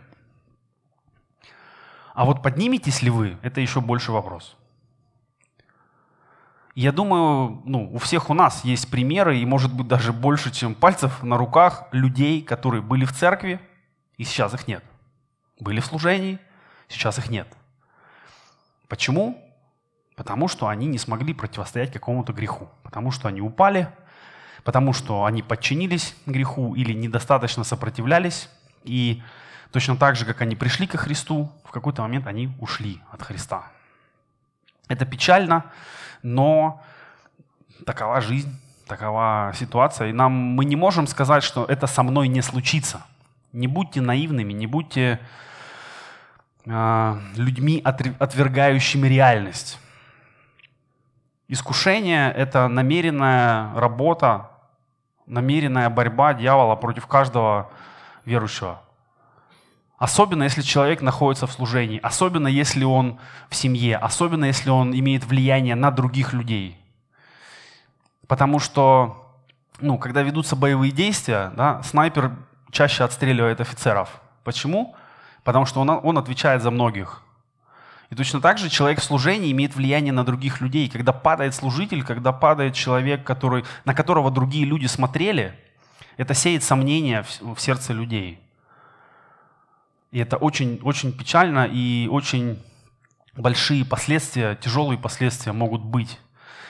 А 2.13 2.25
вот 2.25 2.41
подниметесь 2.43 3.01
ли 3.01 3.09
вы, 3.09 3.37
это 3.41 3.61
еще 3.61 3.81
больше 3.81 4.11
вопрос. 4.11 4.57
Я 6.75 6.91
думаю, 6.91 7.61
ну, 7.65 7.91
у 7.93 7.97
всех 7.97 8.29
у 8.29 8.33
нас 8.33 8.63
есть 8.63 8.89
примеры, 8.89 9.37
и 9.37 9.45
может 9.45 9.73
быть 9.73 9.87
даже 9.87 10.13
больше, 10.13 10.51
чем 10.51 10.73
пальцев 10.73 11.21
на 11.21 11.37
руках 11.37 11.87
людей, 11.91 12.41
которые 12.41 12.81
были 12.81 13.03
в 13.03 13.11
церкви, 13.11 13.59
и 14.17 14.23
сейчас 14.23 14.53
их 14.53 14.67
нет. 14.67 14.83
Были 15.59 15.79
в 15.79 15.85
служении, 15.85 16.39
сейчас 16.87 17.17
их 17.17 17.29
нет. 17.29 17.47
Почему? 18.87 19.41
Потому 20.15 20.47
что 20.47 20.67
они 20.67 20.87
не 20.87 20.97
смогли 20.97 21.33
противостоять 21.33 21.91
какому-то 21.91 22.33
греху. 22.33 22.69
Потому 22.83 23.11
что 23.11 23.27
они 23.27 23.41
упали, 23.41 23.89
потому 24.63 24.93
что 24.93 25.25
они 25.25 25.41
подчинились 25.41 26.15
греху 26.25 26.75
или 26.75 26.93
недостаточно 26.93 27.63
сопротивлялись. 27.63 28.49
И 28.83 29.21
точно 29.71 29.95
так 29.95 30.15
же, 30.15 30.25
как 30.25 30.41
они 30.41 30.55
пришли 30.55 30.87
ко 30.87 30.97
Христу, 30.97 31.51
в 31.63 31.71
какой-то 31.71 32.01
момент 32.01 32.27
они 32.27 32.51
ушли 32.59 33.01
от 33.11 33.21
Христа. 33.21 33.63
Это 34.87 35.05
печально, 35.05 35.65
но 36.23 36.81
такова 37.85 38.21
жизнь, 38.21 38.59
такова 38.87 39.53
ситуация. 39.55 40.09
И 40.09 40.13
нам, 40.13 40.31
мы 40.31 40.65
не 40.65 40.75
можем 40.75 41.07
сказать, 41.07 41.43
что 41.43 41.65
это 41.65 41.87
со 41.87 42.03
мной 42.03 42.27
не 42.27 42.41
случится. 42.41 43.05
Не 43.53 43.67
будьте 43.67 44.01
наивными, 44.01 44.53
не 44.53 44.67
будьте 44.67 45.19
э, 46.65 47.19
людьми, 47.35 47.81
отвергающими 47.83 49.07
реальность. 49.07 49.79
Искушение– 51.47 52.31
это 52.37 52.69
намеренная 52.69 53.73
работа, 53.75 54.50
намеренная 55.31 55.89
борьба 55.89 56.33
дьявола 56.33 56.75
против 56.75 57.07
каждого 57.07 57.71
верующего. 58.25 58.81
Особенно, 59.97 60.43
если 60.43 60.61
человек 60.61 61.01
находится 61.01 61.47
в 61.47 61.51
служении, 61.51 61.99
особенно, 62.01 62.47
если 62.47 62.83
он 62.83 63.19
в 63.49 63.55
семье, 63.55 63.97
особенно, 63.97 64.45
если 64.45 64.69
он 64.69 64.93
имеет 64.93 65.23
влияние 65.23 65.75
на 65.75 65.89
других 65.91 66.33
людей. 66.33 66.77
Потому 68.27 68.59
что, 68.59 69.33
ну, 69.79 69.97
когда 69.97 70.21
ведутся 70.21 70.55
боевые 70.55 70.91
действия, 70.91 71.51
да, 71.55 71.81
снайпер 71.83 72.31
чаще 72.71 73.03
отстреливает 73.03 73.61
офицеров. 73.61 74.21
Почему? 74.43 74.95
Потому 75.43 75.65
что 75.65 75.81
он, 75.81 75.89
он 75.89 76.17
отвечает 76.17 76.61
за 76.61 76.71
многих. 76.71 77.23
И 78.11 78.15
точно 78.15 78.41
так 78.41 78.57
же 78.57 78.69
человек 78.69 78.99
в 78.99 79.03
служении 79.05 79.53
имеет 79.53 79.73
влияние 79.73 80.11
на 80.11 80.25
других 80.25 80.59
людей. 80.59 80.89
Когда 80.89 81.13
падает 81.13 81.55
служитель, 81.55 82.03
когда 82.03 82.33
падает 82.33 82.75
человек, 82.75 83.23
который, 83.23 83.63
на 83.85 83.93
которого 83.93 84.29
другие 84.29 84.65
люди 84.65 84.85
смотрели, 84.85 85.57
это 86.17 86.33
сеет 86.33 86.61
сомнения 86.61 87.23
в, 87.23 87.55
в 87.55 87.61
сердце 87.61 87.93
людей. 87.93 88.41
И 90.11 90.19
это 90.19 90.35
очень, 90.35 90.81
очень 90.83 91.13
печально 91.13 91.69
и 91.71 92.09
очень 92.11 92.61
большие 93.37 93.85
последствия, 93.85 94.55
тяжелые 94.55 94.99
последствия 94.99 95.53
могут 95.53 95.81
быть. 95.81 96.19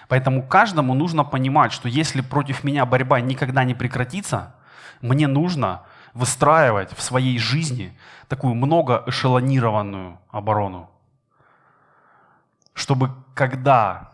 Поэтому 0.10 0.44
каждому 0.44 0.94
нужно 0.94 1.24
понимать, 1.24 1.72
что 1.72 1.90
если 1.90 2.22
против 2.22 2.64
меня 2.64 2.86
борьба 2.86 3.20
никогда 3.20 3.64
не 3.64 3.74
прекратится, 3.74 4.54
мне 5.02 5.26
нужно 5.26 5.82
выстраивать 6.14 6.96
в 6.96 7.02
своей 7.02 7.40
жизни 7.40 7.98
такую 8.28 8.54
многоэшелонированную 8.54 10.20
оборону. 10.30 10.91
Чтобы 12.74 13.12
когда 13.34 14.12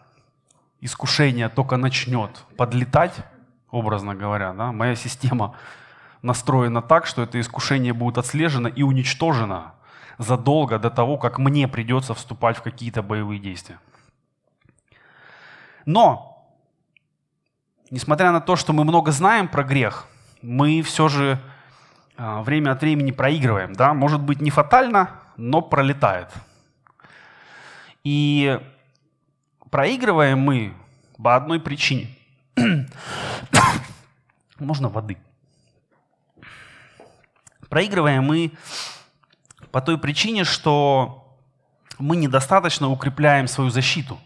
искушение 0.82 1.50
только 1.50 1.78
начнет 1.78 2.46
подлетать, 2.58 3.16
образно 3.72 4.16
говоря, 4.16 4.54
да, 4.54 4.72
моя 4.72 4.96
система 4.96 5.56
настроено 6.22 6.82
так, 6.82 7.06
что 7.06 7.24
это 7.24 7.40
искушение 7.40 7.94
будет 7.94 8.18
отслежено 8.18 8.70
и 8.70 8.84
уничтожено 8.84 9.74
задолго 10.18 10.79
до 10.79 10.90
того, 10.90 11.18
как 11.18 11.38
мне 11.38 11.68
придется 11.68 12.14
вступать 12.14 12.58
в 12.58 12.62
какие-то 12.62 13.01
боевые 13.01 13.40
действия. 13.40 13.79
Но, 15.86 16.48
несмотря 17.92 18.31
на 18.31 18.42
то, 18.42 18.55
что 18.55 18.74
мы 18.74 18.84
много 18.84 19.12
знаем 19.12 19.48
про 19.48 19.64
грех, 19.64 20.08
мы 20.42 20.81
все 20.81 21.08
же 21.08 21.40
а, 22.18 22.42
время 22.42 22.72
от 22.72 22.81
времени 22.81 23.12
проигрываем. 23.12 23.74
Да? 23.74 23.94
Может 23.94 24.22
быть, 24.22 24.42
не 24.42 24.50
фатально, 24.50 25.12
но 25.38 25.62
пролетает. 25.62 26.29
И 28.09 28.57
проигрываем 29.70 30.39
мы 30.39 30.74
по 31.22 31.35
одной 31.35 31.59
причине. 31.59 32.07
Можно 34.59 34.87
воды. 34.87 35.17
Проигрываем 37.67 38.24
мы 38.24 38.53
по 39.74 39.81
той 39.81 39.98
причине, 39.98 40.46
что 40.46 41.37
мы 42.00 42.15
недостаточно 42.15 42.89
укрепляем 42.89 43.50
свою 43.50 43.72
защиту. 43.72 44.17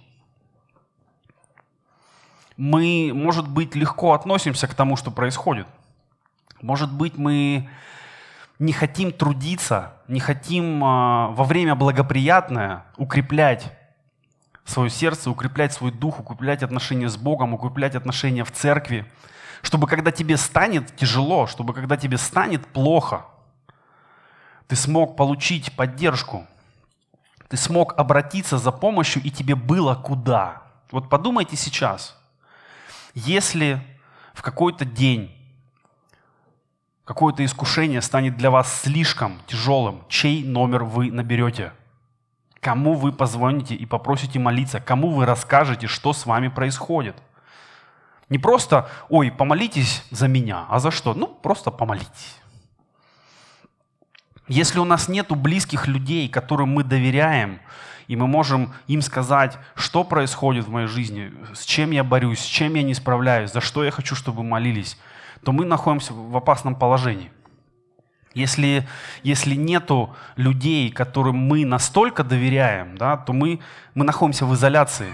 Мы, 2.58 3.12
может 3.16 3.48
быть, 3.48 3.74
легко 3.74 4.14
относимся 4.14 4.68
к 4.68 4.76
тому, 4.76 4.96
что 4.96 5.10
происходит. 5.10 5.66
Может 6.62 6.94
быть, 6.94 7.18
мы 7.18 7.68
не 8.62 8.74
хотим 8.74 9.12
трудиться, 9.12 9.96
не 10.08 10.20
хотим 10.20 10.84
а, 10.84 11.30
во 11.30 11.46
время 11.46 11.74
благоприятное 11.74 12.86
укреплять 12.96 13.76
свое 14.66 14.92
сердце, 14.92 15.32
укреплять 15.32 15.74
свой 15.74 15.92
дух, 15.92 16.20
укреплять 16.20 16.62
отношения 16.62 17.10
с 17.10 17.18
Богом, 17.18 17.56
укреплять 17.56 17.96
отношения 17.96 18.44
в 18.44 18.52
церкви, 18.52 19.12
чтобы 19.64 19.88
когда 19.88 20.12
тебе 20.12 20.38
станет 20.38 20.96
тяжело, 20.96 21.48
чтобы 21.48 21.74
когда 21.74 21.98
тебе 21.98 22.20
станет 22.20 22.68
плохо, 22.68 23.26
ты 24.68 24.76
смог 24.76 25.18
получить 25.18 25.76
поддержку, 25.76 26.46
ты 27.48 27.58
смог 27.58 27.98
обратиться 27.98 28.60
за 28.60 28.72
помощью, 28.72 29.24
и 29.24 29.32
тебе 29.32 29.56
было 29.56 29.96
куда. 29.96 30.62
Вот 30.92 31.10
подумайте 31.10 31.56
сейчас, 31.56 32.16
если 33.16 33.82
в 34.36 34.44
какой-то 34.44 34.86
день 34.86 35.36
какое-то 37.12 37.44
искушение 37.44 38.02
станет 38.02 38.38
для 38.38 38.50
вас 38.50 38.84
слишком 38.84 39.42
тяжелым, 39.46 40.02
чей 40.08 40.46
номер 40.46 40.86
вы 40.86 41.12
наберете? 41.12 41.74
Кому 42.62 42.94
вы 42.94 43.12
позвоните 43.12 43.76
и 43.76 43.86
попросите 43.86 44.40
молиться? 44.40 44.80
Кому 44.80 45.10
вы 45.10 45.26
расскажете, 45.26 45.88
что 45.88 46.14
с 46.14 46.26
вами 46.26 46.48
происходит? 46.48 47.18
Не 48.30 48.38
просто, 48.38 48.90
ой, 49.10 49.30
помолитесь 49.30 50.06
за 50.10 50.30
меня, 50.30 50.66
а 50.70 50.80
за 50.80 50.90
что? 50.90 51.14
Ну, 51.14 51.28
просто 51.28 51.70
помолитесь. 51.70 52.38
Если 54.48 54.80
у 54.80 54.86
нас 54.86 55.10
нет 55.10 55.36
близких 55.36 55.88
людей, 55.88 56.30
которым 56.30 56.70
мы 56.70 56.86
доверяем, 56.86 57.60
и 58.08 58.16
мы 58.16 58.28
можем 58.28 58.74
им 58.88 59.02
сказать, 59.02 59.58
что 59.76 60.06
происходит 60.06 60.64
в 60.66 60.70
моей 60.70 60.88
жизни, 60.88 61.34
с 61.54 61.66
чем 61.66 61.92
я 61.92 62.06
борюсь, 62.06 62.40
с 62.40 62.46
чем 62.46 62.76
я 62.76 62.84
не 62.84 62.94
справляюсь, 62.94 63.52
за 63.52 63.60
что 63.60 63.84
я 63.84 63.92
хочу, 63.92 64.16
чтобы 64.16 64.44
молились, 64.44 64.98
то 65.44 65.52
мы 65.52 65.66
находимся 65.66 66.14
в 66.14 66.36
опасном 66.36 66.76
положении. 66.76 67.32
Если, 68.34 68.88
если 69.24 69.56
нету 69.56 70.16
людей, 70.38 70.90
которым 70.90 71.36
мы 71.36 71.66
настолько 71.66 72.24
доверяем, 72.24 72.98
да, 72.98 73.18
то 73.18 73.34
мы, 73.34 73.60
мы 73.94 74.06
находимся 74.06 74.46
в 74.46 74.54
изоляции. 74.54 75.12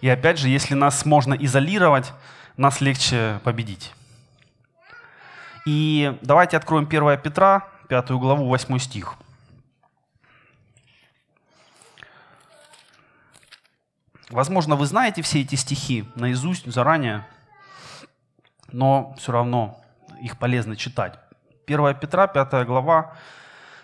И 0.00 0.08
опять 0.08 0.38
же, 0.38 0.48
если 0.48 0.74
нас 0.74 1.04
можно 1.04 1.34
изолировать, 1.34 2.12
нас 2.56 2.80
легче 2.80 3.40
победить. 3.42 3.92
И 5.66 6.16
давайте 6.22 6.56
откроем 6.56 6.84
1 6.84 7.18
Петра, 7.20 7.68
пятую 7.88 8.20
главу, 8.20 8.48
восьмой 8.48 8.78
стих. 8.78 9.16
Возможно, 14.30 14.76
вы 14.76 14.86
знаете 14.86 15.22
все 15.22 15.40
эти 15.40 15.54
стихи 15.54 16.04
наизусть, 16.14 16.70
заранее, 16.70 17.26
но 18.74 19.14
все 19.16 19.30
равно 19.30 19.80
их 20.20 20.36
полезно 20.36 20.74
читать. 20.74 21.18
1 21.66 21.94
Петра, 21.94 22.26
5 22.26 22.66
глава, 22.66 23.12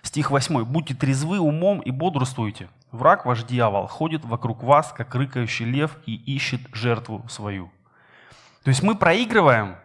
стих 0.03 0.31
8. 0.33 0.65
«Будьте 0.65 0.95
трезвы 0.95 1.39
умом 1.39 1.81
и 1.81 1.93
бодрствуйте. 1.93 2.69
Враг 2.91 3.25
ваш 3.25 3.45
дьявол 3.45 3.87
ходит 3.87 4.25
вокруг 4.25 4.65
вас, 4.65 4.93
как 4.93 5.15
рыкающий 5.15 5.65
лев, 5.65 5.97
и 6.07 6.17
ищет 6.17 6.61
жертву 6.73 7.25
свою». 7.29 7.71
То 8.65 8.71
есть 8.71 8.83
мы 8.83 8.97
проигрываем, 8.97 9.77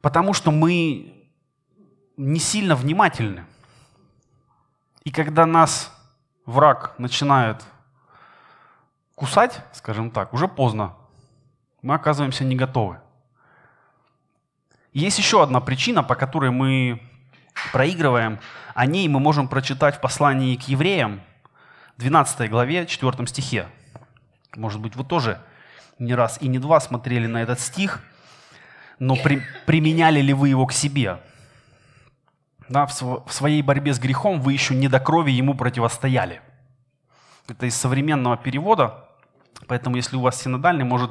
потому 0.00 0.32
что 0.32 0.52
мы 0.52 1.26
не 2.16 2.38
сильно 2.38 2.76
внимательны. 2.76 3.44
И 5.02 5.10
когда 5.10 5.44
нас 5.44 5.92
враг 6.46 6.94
начинает 6.98 7.64
кусать, 9.16 9.60
скажем 9.72 10.12
так, 10.12 10.32
уже 10.32 10.46
поздно. 10.46 10.94
Мы 11.82 11.94
оказываемся 11.94 12.44
не 12.44 12.54
готовы. 12.54 13.00
Есть 14.92 15.18
еще 15.18 15.42
одна 15.42 15.60
причина, 15.60 16.02
по 16.02 16.14
которой 16.14 16.50
мы 16.50 17.00
проигрываем. 17.72 18.38
О 18.74 18.86
ней 18.86 19.08
мы 19.08 19.20
можем 19.20 19.48
прочитать 19.48 19.96
в 19.96 20.00
послании 20.00 20.56
к 20.56 20.68
евреям, 20.68 21.22
12 21.96 22.50
главе, 22.50 22.86
4 22.86 23.26
стихе. 23.26 23.68
Может 24.54 24.80
быть, 24.80 24.96
вы 24.96 25.04
тоже 25.04 25.40
не 25.98 26.14
раз 26.14 26.38
и 26.42 26.48
не 26.48 26.58
два 26.58 26.80
смотрели 26.80 27.26
на 27.26 27.42
этот 27.42 27.60
стих, 27.60 28.02
но 28.98 29.16
при, 29.16 29.42
применяли 29.66 30.20
ли 30.20 30.34
вы 30.34 30.50
его 30.50 30.66
к 30.66 30.72
себе? 30.72 31.20
Да, 32.68 32.86
в, 32.86 32.92
св- 32.92 33.22
в 33.26 33.32
своей 33.32 33.62
борьбе 33.62 33.94
с 33.94 33.98
грехом 33.98 34.40
вы 34.40 34.52
еще 34.52 34.74
не 34.74 34.88
до 34.88 35.00
крови 35.00 35.30
ему 35.30 35.54
противостояли. 35.54 36.42
Это 37.48 37.66
из 37.66 37.74
современного 37.76 38.36
перевода, 38.36 39.08
поэтому 39.66 39.96
если 39.96 40.16
у 40.16 40.20
вас 40.20 40.40
синодальный, 40.40 40.84
может 40.84 41.10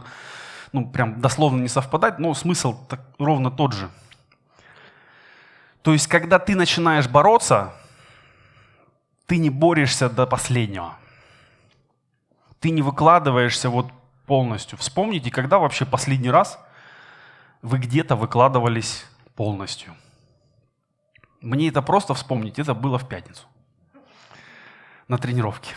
ну, 0.72 0.90
прям 0.90 1.20
дословно 1.20 1.62
не 1.62 1.68
совпадать, 1.68 2.20
но 2.20 2.34
смысл 2.34 2.76
так, 2.88 3.02
ровно 3.20 3.52
тот 3.52 3.74
же. 3.74 3.90
То 5.82 5.94
есть, 5.94 6.08
когда 6.08 6.40
ты 6.40 6.56
начинаешь 6.56 7.08
бороться, 7.08 7.74
ты 9.26 9.38
не 9.38 9.50
борешься 9.50 10.10
до 10.10 10.28
последнего. 10.28 10.96
Ты 12.60 12.70
не 12.70 12.82
выкладываешься 12.82 13.70
вот 13.70 13.92
полностью. 14.26 14.78
Вспомните, 14.78 15.32
когда 15.32 15.58
вообще 15.58 15.86
последний 15.86 16.30
раз 16.30 16.60
вы 17.62 17.80
где-то 17.80 18.16
выкладывались 18.16 19.06
полностью. 19.36 19.96
Мне 21.42 21.70
это 21.70 21.82
просто 21.82 22.14
вспомнить, 22.14 22.60
это 22.60 22.74
было 22.76 23.00
в 23.00 23.08
пятницу 23.08 23.48
на 25.08 25.18
тренировке. 25.18 25.76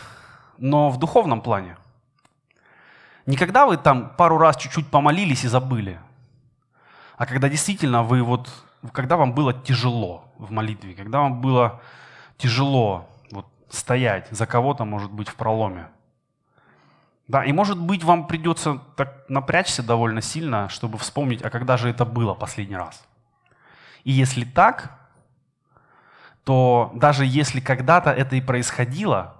Но 0.57 0.89
в 0.89 0.97
духовном 0.97 1.41
плане. 1.41 1.77
Никогда 3.25 3.65
вы 3.65 3.77
там 3.77 4.09
пару 4.15 4.37
раз 4.37 4.57
чуть-чуть 4.57 4.87
помолились 4.87 5.43
и 5.43 5.47
забыли, 5.47 5.99
а 7.17 7.25
когда 7.25 7.49
действительно 7.49 8.03
вы 8.03 8.21
вот, 8.21 8.49
когда 8.91 9.17
вам 9.17 9.33
было 9.33 9.53
тяжело 9.53 10.25
в 10.37 10.51
молитве, 10.51 10.93
когда 10.93 11.19
вам 11.19 11.41
было 11.41 11.81
тяжело 12.37 13.09
вот, 13.31 13.47
стоять 13.69 14.27
за 14.29 14.45
кого-то, 14.45 14.85
может 14.85 15.11
быть, 15.11 15.29
в 15.29 15.35
проломе. 15.35 15.87
Да, 17.27 17.43
и 17.43 17.51
может 17.51 17.79
быть 17.79 18.03
вам 18.03 18.27
придется 18.27 18.79
так 18.95 19.25
напрячься 19.27 19.81
довольно 19.81 20.21
сильно, 20.21 20.69
чтобы 20.69 20.99
вспомнить, 20.99 21.41
а 21.41 21.49
когда 21.49 21.77
же 21.77 21.89
это 21.89 22.05
было 22.05 22.35
последний 22.35 22.75
раз. 22.75 23.03
И 24.03 24.11
если 24.11 24.43
так, 24.43 24.99
то 26.43 26.91
даже 26.93 27.25
если 27.25 27.59
когда-то 27.59 28.11
это 28.11 28.35
и 28.35 28.41
происходило, 28.41 29.35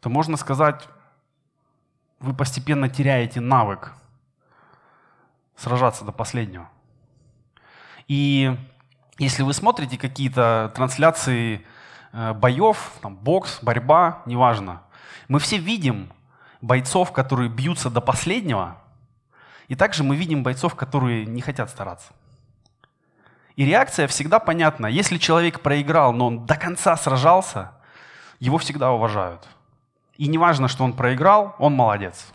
то 0.00 0.08
можно 0.08 0.36
сказать, 0.36 0.88
вы 2.20 2.34
постепенно 2.34 2.88
теряете 2.88 3.40
навык 3.40 3.92
сражаться 5.56 6.04
до 6.04 6.12
последнего. 6.12 6.68
И 8.08 8.56
если 9.18 9.42
вы 9.42 9.52
смотрите 9.52 9.98
какие-то 9.98 10.72
трансляции 10.74 11.64
э, 12.12 12.32
боев, 12.34 12.92
там, 13.02 13.16
бокс, 13.16 13.58
борьба, 13.62 14.22
неважно, 14.26 14.82
мы 15.28 15.38
все 15.38 15.58
видим 15.58 16.12
бойцов, 16.60 17.12
которые 17.12 17.48
бьются 17.48 17.90
до 17.90 18.00
последнего, 18.00 18.76
и 19.68 19.74
также 19.74 20.02
мы 20.02 20.16
видим 20.16 20.42
бойцов, 20.42 20.74
которые 20.74 21.26
не 21.26 21.40
хотят 21.40 21.70
стараться. 21.70 22.12
И 23.56 23.64
реакция 23.64 24.08
всегда 24.08 24.38
понятна. 24.38 24.86
Если 24.86 25.18
человек 25.18 25.60
проиграл, 25.60 26.12
но 26.12 26.26
он 26.26 26.46
до 26.46 26.56
конца 26.56 26.96
сражался, 26.96 27.72
его 28.38 28.58
всегда 28.58 28.90
уважают. 28.90 29.46
И 30.20 30.28
не 30.28 30.36
важно, 30.36 30.68
что 30.68 30.84
он 30.84 30.92
проиграл, 30.92 31.56
он 31.58 31.74
молодец. 31.74 32.26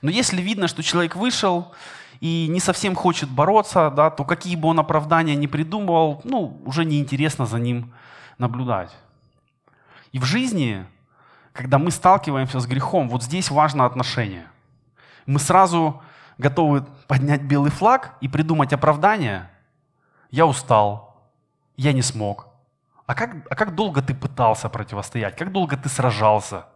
Но 0.00 0.10
если 0.10 0.40
видно, 0.40 0.68
что 0.68 0.82
человек 0.82 1.16
вышел 1.16 1.72
и 2.20 2.46
не 2.48 2.60
совсем 2.60 2.94
хочет 2.94 3.28
бороться, 3.28 3.90
да, 3.90 4.10
то 4.10 4.24
какие 4.24 4.54
бы 4.54 4.68
он 4.68 4.78
оправдания 4.78 5.34
не 5.34 5.48
придумывал, 5.48 6.20
ну, 6.24 6.60
уже 6.64 6.84
неинтересно 6.84 7.46
за 7.46 7.58
ним 7.58 7.92
наблюдать. 8.38 8.96
И 10.12 10.18
в 10.18 10.24
жизни, 10.24 10.86
когда 11.52 11.78
мы 11.78 11.90
сталкиваемся 11.90 12.60
с 12.60 12.66
грехом, 12.66 13.08
вот 13.08 13.22
здесь 13.24 13.50
важно 13.50 13.84
отношение. 13.84 14.46
Мы 15.26 15.40
сразу 15.40 16.02
готовы 16.38 16.86
поднять 17.08 17.42
белый 17.42 17.70
флаг 17.70 18.16
и 18.20 18.28
придумать 18.28 18.72
оправдание– 18.72 19.50
я 20.30 20.46
устал, 20.46 21.16
я 21.76 21.92
не 21.92 22.02
смог. 22.02 22.46
А 23.06 23.14
как, 23.14 23.30
а 23.50 23.56
как 23.56 23.74
долго 23.74 24.00
ты 24.00 24.14
пытался 24.14 24.68
противостоять? 24.68 25.36
Как 25.36 25.50
долго 25.50 25.76
ты 25.76 25.88
сражался? 25.88 26.66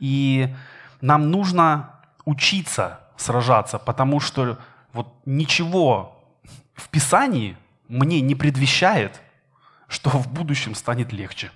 И 0.00 0.54
нам 1.00 1.30
нужно 1.30 1.90
учиться 2.24 3.00
сражаться, 3.16 3.78
потому 3.78 4.20
что 4.20 4.58
вот 4.92 5.14
ничего 5.24 6.24
в 6.74 6.88
Писании 6.88 7.56
мне 7.88 8.20
не 8.20 8.34
предвещает, 8.34 9.20
что 9.88 10.10
в 10.10 10.32
будущем 10.32 10.74
станет 10.74 11.12
легче. 11.12 11.50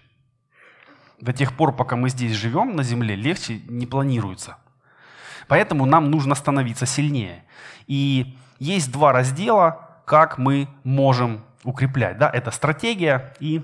До 1.20 1.32
тех 1.32 1.56
пор, 1.56 1.74
пока 1.76 1.94
мы 1.94 2.08
здесь 2.08 2.32
живем 2.32 2.74
на 2.74 2.82
земле, 2.82 3.14
легче 3.14 3.60
не 3.68 3.86
планируется. 3.86 4.56
Поэтому 5.46 5.86
нам 5.86 6.10
нужно 6.10 6.34
становиться 6.34 6.86
сильнее. 6.86 7.44
И 7.86 8.36
есть 8.58 8.90
два 8.90 9.12
раздела, 9.12 10.00
как 10.04 10.38
мы 10.38 10.68
можем 10.82 11.44
укреплять. 11.62 12.18
Да? 12.18 12.28
Это 12.28 12.50
стратегия 12.50 13.34
и 13.38 13.62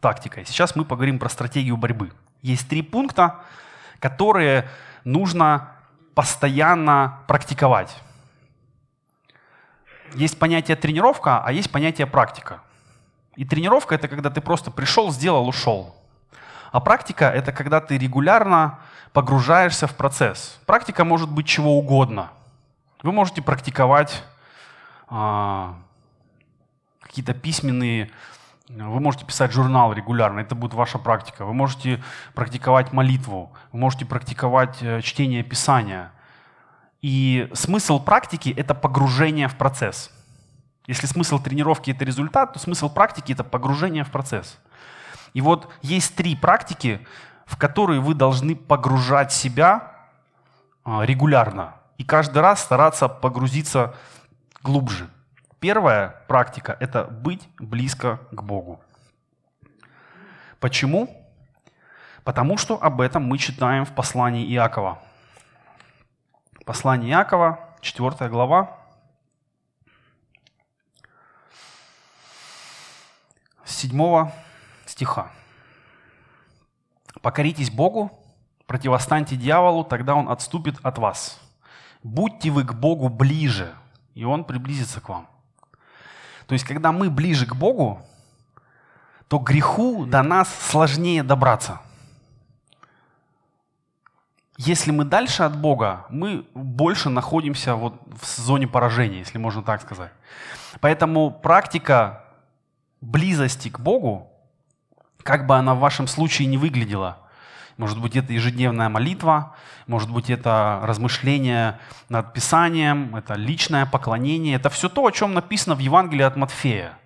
тактика. 0.00 0.44
Сейчас 0.44 0.74
мы 0.74 0.84
поговорим 0.84 1.18
про 1.18 1.28
стратегию 1.28 1.76
борьбы. 1.76 2.12
Есть 2.40 2.68
три 2.68 2.82
пункта, 2.82 3.40
которые 4.02 4.68
нужно 5.04 5.68
постоянно 6.14 7.20
практиковать. 7.28 7.96
Есть 10.14 10.38
понятие 10.40 10.76
тренировка, 10.76 11.40
а 11.42 11.52
есть 11.52 11.70
понятие 11.70 12.08
практика. 12.08 12.60
И 13.36 13.44
тренировка 13.44 13.94
это 13.94 14.08
когда 14.08 14.28
ты 14.28 14.40
просто 14.40 14.72
пришел, 14.72 15.12
сделал, 15.12 15.48
ушел. 15.48 15.94
А 16.72 16.80
практика 16.80 17.26
это 17.26 17.52
когда 17.52 17.80
ты 17.80 17.96
регулярно 17.96 18.80
погружаешься 19.12 19.86
в 19.86 19.94
процесс. 19.94 20.60
Практика 20.66 21.04
может 21.04 21.30
быть 21.30 21.46
чего 21.46 21.78
угодно. 21.78 22.32
Вы 23.04 23.12
можете 23.12 23.40
практиковать 23.40 24.24
а, 25.06 25.76
какие-то 27.00 27.34
письменные, 27.34 28.10
вы 28.68 29.00
можете 29.00 29.26
писать 29.26 29.52
журнал 29.52 29.92
регулярно, 29.92 30.40
это 30.40 30.54
будет 30.54 30.74
ваша 30.74 30.98
практика. 30.98 31.44
Вы 31.44 31.52
можете 31.52 32.02
практиковать 32.34 32.92
молитву, 32.92 33.52
вы 33.72 33.78
можете 33.78 34.04
практиковать 34.04 34.78
э, 34.80 35.00
чтение 35.02 35.42
Писания. 35.42 36.12
И 37.00 37.50
смысл 37.52 37.98
практики– 38.02 38.54
это 38.56 38.74
погружение 38.74 39.48
в 39.48 39.56
процесс. 39.56 40.10
Если 40.86 41.06
смысл 41.06 41.40
тренировки– 41.40 41.90
это 41.92 42.04
результат, 42.04 42.52
то 42.52 42.58
смысл 42.58 42.88
практики– 42.88 43.32
это 43.34 43.44
погружение 43.44 44.04
в 44.04 44.10
процесс. 44.10 44.58
И 45.34 45.40
вот 45.40 45.68
есть 45.82 46.14
три 46.14 46.36
практики, 46.36 47.04
в 47.46 47.56
которые 47.56 48.00
вы 48.00 48.14
должны 48.14 48.54
погружать 48.54 49.32
себя 49.32 49.92
а, 50.84 51.02
регулярно. 51.02 51.74
И 51.98 52.04
каждый 52.04 52.38
раз 52.38 52.62
стараться 52.62 53.08
погрузиться 53.08 53.94
глубже. 54.62 55.08
Первая 55.62 56.24
практика– 56.26 56.76
это 56.80 57.04
быть 57.04 57.48
близко 57.60 58.18
к 58.32 58.42
Богу. 58.42 58.80
Почему? 60.58 61.24
Потому 62.24 62.56
что 62.56 62.82
об 62.82 63.00
этом 63.00 63.22
мы 63.22 63.38
читаем 63.38 63.84
в 63.84 63.94
послании 63.94 64.44
Иакова. 64.52 65.00
Послание 66.66 67.12
Иакова, 67.12 67.76
4 67.80 68.28
глава, 68.28 68.76
7 73.64 74.30
стиха. 74.84 75.30
«Покоритесь 77.20 77.70
Богу, 77.70 78.10
противостаньте 78.66 79.36
дьяволу, 79.36 79.84
тогда 79.84 80.16
он 80.16 80.28
отступит 80.28 80.84
от 80.84 80.98
вас. 80.98 81.40
Будьте 82.02 82.50
вы 82.50 82.64
к 82.64 82.74
Богу 82.74 83.08
ближе, 83.08 83.72
и 84.14 84.24
Он 84.24 84.44
приблизится 84.44 85.00
к 85.00 85.08
вам. 85.08 85.31
То 86.52 86.54
есть, 86.54 86.66
когда 86.66 86.92
мы 86.92 87.08
ближе 87.08 87.46
к 87.46 87.54
Богу, 87.54 88.02
то 89.26 89.38
греху 89.38 90.04
до 90.04 90.22
нас 90.22 90.54
сложнее 90.68 91.22
добраться. 91.22 91.80
Если 94.58 94.90
мы 94.90 95.06
дальше 95.06 95.44
от 95.44 95.56
Бога, 95.56 96.04
мы 96.10 96.46
больше 96.52 97.08
находимся 97.08 97.74
вот 97.74 97.94
в 98.06 98.38
зоне 98.38 98.68
поражения, 98.68 99.20
если 99.20 99.38
можно 99.38 99.62
так 99.62 99.80
сказать. 99.80 100.12
Поэтому 100.82 101.30
практика 101.30 102.22
близости 103.00 103.70
к 103.70 103.80
Богу, 103.80 104.30
как 105.22 105.46
бы 105.46 105.56
она 105.56 105.74
в 105.74 105.78
вашем 105.78 106.06
случае 106.06 106.48
не 106.48 106.58
выглядела, 106.58 107.21
может 107.76 108.00
быть, 108.00 108.16
это 108.16 108.32
ежедневная 108.32 108.88
молитва, 108.88 109.56
может 109.86 110.10
быть, 110.10 110.30
это 110.30 110.80
размышление 110.82 111.78
над 112.08 112.32
Писанием, 112.32 113.16
это 113.16 113.34
личное 113.34 113.86
поклонение. 113.86 114.56
Это 114.56 114.70
все 114.70 114.88
то, 114.88 115.04
о 115.06 115.12
чем 115.12 115.34
написано 115.34 115.74
в 115.74 115.78
Евангелии 115.78 116.22
от 116.22 116.36
Матфея. 116.36 116.98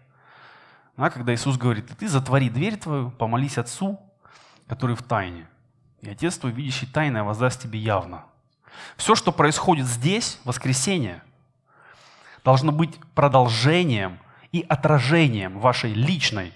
Да, 0.97 1.11
когда 1.11 1.35
Иисус 1.35 1.57
говорит, 1.57 1.91
ты 1.99 2.09
затвори 2.09 2.49
дверь 2.49 2.77
твою, 2.77 3.11
помолись 3.11 3.59
Отцу, 3.59 4.01
который 4.67 4.97
в 4.97 5.03
тайне. 5.03 5.47
И 6.01 6.11
Отец 6.11 6.39
твой, 6.39 6.53
видящий 6.53 6.87
тайное, 6.87 7.23
воздаст 7.23 7.63
тебе 7.63 7.79
явно. 7.79 8.25
Все, 8.97 9.15
что 9.15 9.33
происходит 9.33 9.87
здесь, 9.87 10.41
воскресенье, 10.45 11.23
должно 12.45 12.73
быть 12.73 12.99
продолжением 13.15 14.19
и 14.53 14.65
отражением 14.69 15.59
вашей 15.59 15.93
личной 15.93 16.53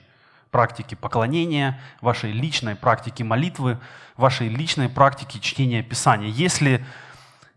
практики 0.50 0.94
поклонения, 0.94 1.80
вашей 2.00 2.32
личной 2.32 2.74
практики 2.74 3.22
молитвы, 3.22 3.78
вашей 4.16 4.48
личной 4.48 4.88
практики 4.88 5.38
чтения 5.38 5.82
Писания. 5.82 6.28
Если 6.28 6.84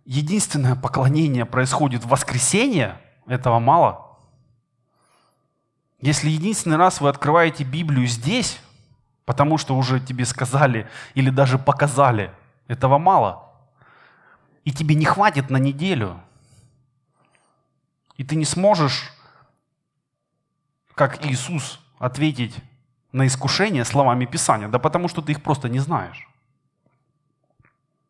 единственное 0.05 0.75
поклонение 0.75 1.45
происходит 1.45 2.03
в 2.03 2.09
воскресенье, 2.09 2.99
этого 3.25 3.59
мало. 3.59 4.17
Если 6.01 6.29
единственный 6.29 6.77
раз 6.77 6.99
вы 6.99 7.09
открываете 7.09 7.63
Библию 7.63 8.07
здесь, 8.07 8.59
потому 9.25 9.57
что 9.57 9.75
уже 9.75 9.99
тебе 9.99 10.25
сказали 10.25 10.89
или 11.13 11.29
даже 11.29 11.57
показали, 11.57 12.31
этого 12.67 12.97
мало. 12.97 13.49
И 14.65 14.71
тебе 14.71 14.95
не 14.95 15.05
хватит 15.05 15.49
на 15.49 15.57
неделю. 15.57 16.21
И 18.17 18.23
ты 18.23 18.35
не 18.35 18.45
сможешь, 18.45 19.11
как 20.93 21.25
Иисус, 21.25 21.79
ответить 21.97 22.55
на 23.13 23.27
искушение 23.27 23.85
словами 23.85 24.25
Писания, 24.25 24.67
да 24.67 24.79
потому 24.79 25.07
что 25.07 25.21
ты 25.21 25.31
их 25.31 25.41
просто 25.41 25.69
не 25.69 25.79
знаешь. 25.79 26.27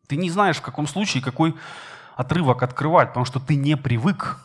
Ты 0.08 0.16
не 0.16 0.30
знаешь, 0.30 0.56
в 0.56 0.62
каком 0.62 0.86
случае 0.86 1.22
какой 1.22 1.54
отрывок 2.16 2.62
открывать, 2.62 3.08
потому 3.08 3.26
что 3.26 3.38
ты 3.38 3.54
не 3.54 3.76
привык, 3.76 4.40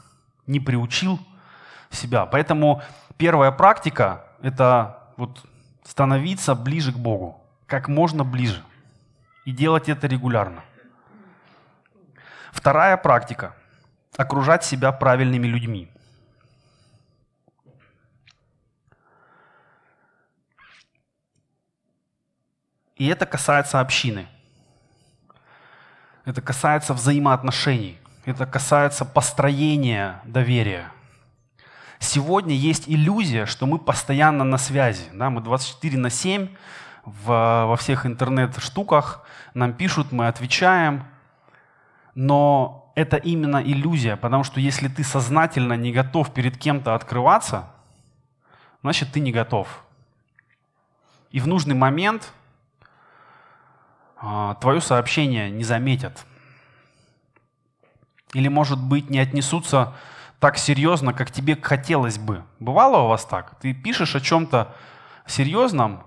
не 0.48 0.60
приучил 0.60 1.20
себя. 1.90 2.26
Поэтому 2.26 2.82
первая 3.18 3.52
практика– 3.52 4.26
это 4.42 5.00
вот 5.18 5.46
становиться 5.84 6.56
ближе 6.56 6.92
к 6.92 6.98
Богу, 6.98 7.42
как 7.66 7.88
можно 7.88 8.24
ближе. 8.24 8.64
И 9.46 9.52
делать 9.52 9.90
это 9.90 10.08
регулярно. 10.08 10.62
Вторая 12.52 12.98
практика– 12.98 13.56
окружать 14.18 14.66
себя 14.66 14.92
правильными 14.92 15.48
людьми. 15.48 15.90
И 23.00 23.08
это 23.08 23.26
касается 23.26 23.80
общины. 23.80 24.28
Это 26.26 26.42
касается 26.42 26.94
взаимоотношений. 26.94 27.98
Это 28.26 28.46
касается 28.46 29.06
построения 29.06 30.22
доверия. 30.26 30.92
Сегодня 31.98 32.54
есть 32.54 32.84
иллюзия, 32.88 33.46
что 33.46 33.66
мы 33.66 33.80
постоянно 33.80 34.44
на 34.44 34.58
связи. 34.58 35.06
Да? 35.14 35.30
Мы 35.30 35.42
24 35.42 35.98
на 35.98 36.10
7 36.10 36.50
в, 37.06 37.26
во 37.26 37.76
всех 37.78 38.06
интернет-штуках. 38.06 39.24
Нам 39.54 39.74
пишут, 39.74 40.12
мы 40.12 40.28
отвечаем. 40.28 41.06
Но 42.16 42.92
это 42.96 43.16
именно 43.16 43.64
иллюзия, 43.64 44.18
потому 44.18 44.44
что 44.44 44.60
если 44.60 44.90
ты 44.90 45.06
сознательно 45.06 45.74
не 45.74 45.94
готов 45.94 46.34
перед 46.34 46.58
кем-то 46.58 46.96
открываться, 46.96 47.70
значит 48.82 49.14
ты 49.14 49.22
не 49.22 49.32
готов. 49.32 49.86
И 51.32 51.40
в 51.40 51.48
нужный 51.48 51.76
момент 51.76 52.34
твое 54.60 54.82
сообщение 54.82 55.50
не 55.50 55.64
заметят. 55.64 56.26
Или, 58.34 58.48
может 58.48 58.80
быть, 58.80 59.10
не 59.10 59.20
отнесутся 59.20 59.94
так 60.40 60.58
серьезно, 60.58 61.14
как 61.14 61.32
тебе 61.32 61.58
хотелось 61.62 62.18
бы. 62.18 62.44
Бывало 62.60 63.04
у 63.04 63.08
вас 63.08 63.26
так? 63.26 63.60
Ты 63.60 63.74
пишешь 63.74 64.16
о 64.16 64.22
чем-то 64.22 64.74
серьезном, 65.26 66.04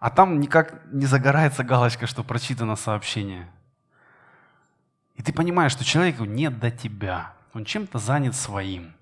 а 0.00 0.10
там 0.10 0.40
никак 0.40 0.84
не 0.92 1.06
загорается 1.06 1.64
галочка, 1.64 2.06
что 2.06 2.22
прочитано 2.22 2.76
сообщение. 2.76 3.50
И 5.16 5.22
ты 5.22 5.32
понимаешь, 5.32 5.72
что 5.72 5.84
человеку 5.84 6.24
нет 6.24 6.58
до 6.58 6.70
тебя. 6.70 7.34
Он 7.52 7.64
чем-то 7.64 7.98
занят 7.98 8.34
своим. 8.34 8.94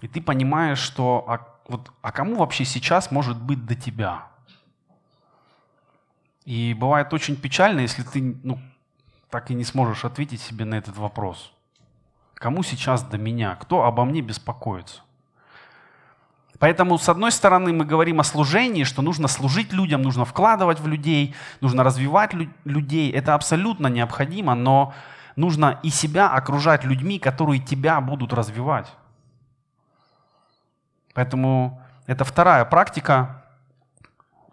И 0.00 0.08
ты 0.08 0.20
понимаешь, 0.20 0.78
что 0.78 1.24
а, 1.26 1.40
вот, 1.66 1.92
а 2.02 2.12
кому 2.12 2.36
вообще 2.36 2.64
сейчас 2.64 3.10
может 3.10 3.40
быть 3.40 3.64
до 3.64 3.74
тебя? 3.74 4.28
И 6.44 6.74
бывает 6.74 7.12
очень 7.12 7.36
печально, 7.36 7.80
если 7.80 8.02
ты 8.02 8.36
ну, 8.42 8.58
так 9.30 9.50
и 9.50 9.54
не 9.54 9.64
сможешь 9.64 10.04
ответить 10.04 10.40
себе 10.40 10.64
на 10.64 10.74
этот 10.74 10.96
вопрос. 10.96 11.52
Кому 12.34 12.62
сейчас 12.62 13.02
до 13.02 13.16
меня? 13.16 13.56
Кто 13.56 13.84
обо 13.84 14.04
мне 14.04 14.20
беспокоится? 14.20 15.00
Поэтому, 16.58 16.98
с 16.98 17.08
одной 17.08 17.32
стороны, 17.32 17.72
мы 17.72 17.84
говорим 17.84 18.20
о 18.20 18.24
служении, 18.24 18.84
что 18.84 19.02
нужно 19.02 19.28
служить 19.28 19.72
людям, 19.72 20.02
нужно 20.02 20.24
вкладывать 20.24 20.80
в 20.80 20.86
людей, 20.86 21.34
нужно 21.60 21.82
развивать 21.82 22.32
людей. 22.64 23.10
Это 23.10 23.34
абсолютно 23.34 23.88
необходимо, 23.88 24.54
но 24.54 24.94
нужно 25.36 25.80
и 25.82 25.90
себя 25.90 26.28
окружать 26.28 26.84
людьми, 26.84 27.18
которые 27.18 27.60
тебя 27.60 28.00
будут 28.00 28.32
развивать. 28.32 28.92
Поэтому 31.12 31.82
это 32.06 32.24
вторая 32.24 32.64
практика, 32.64 33.43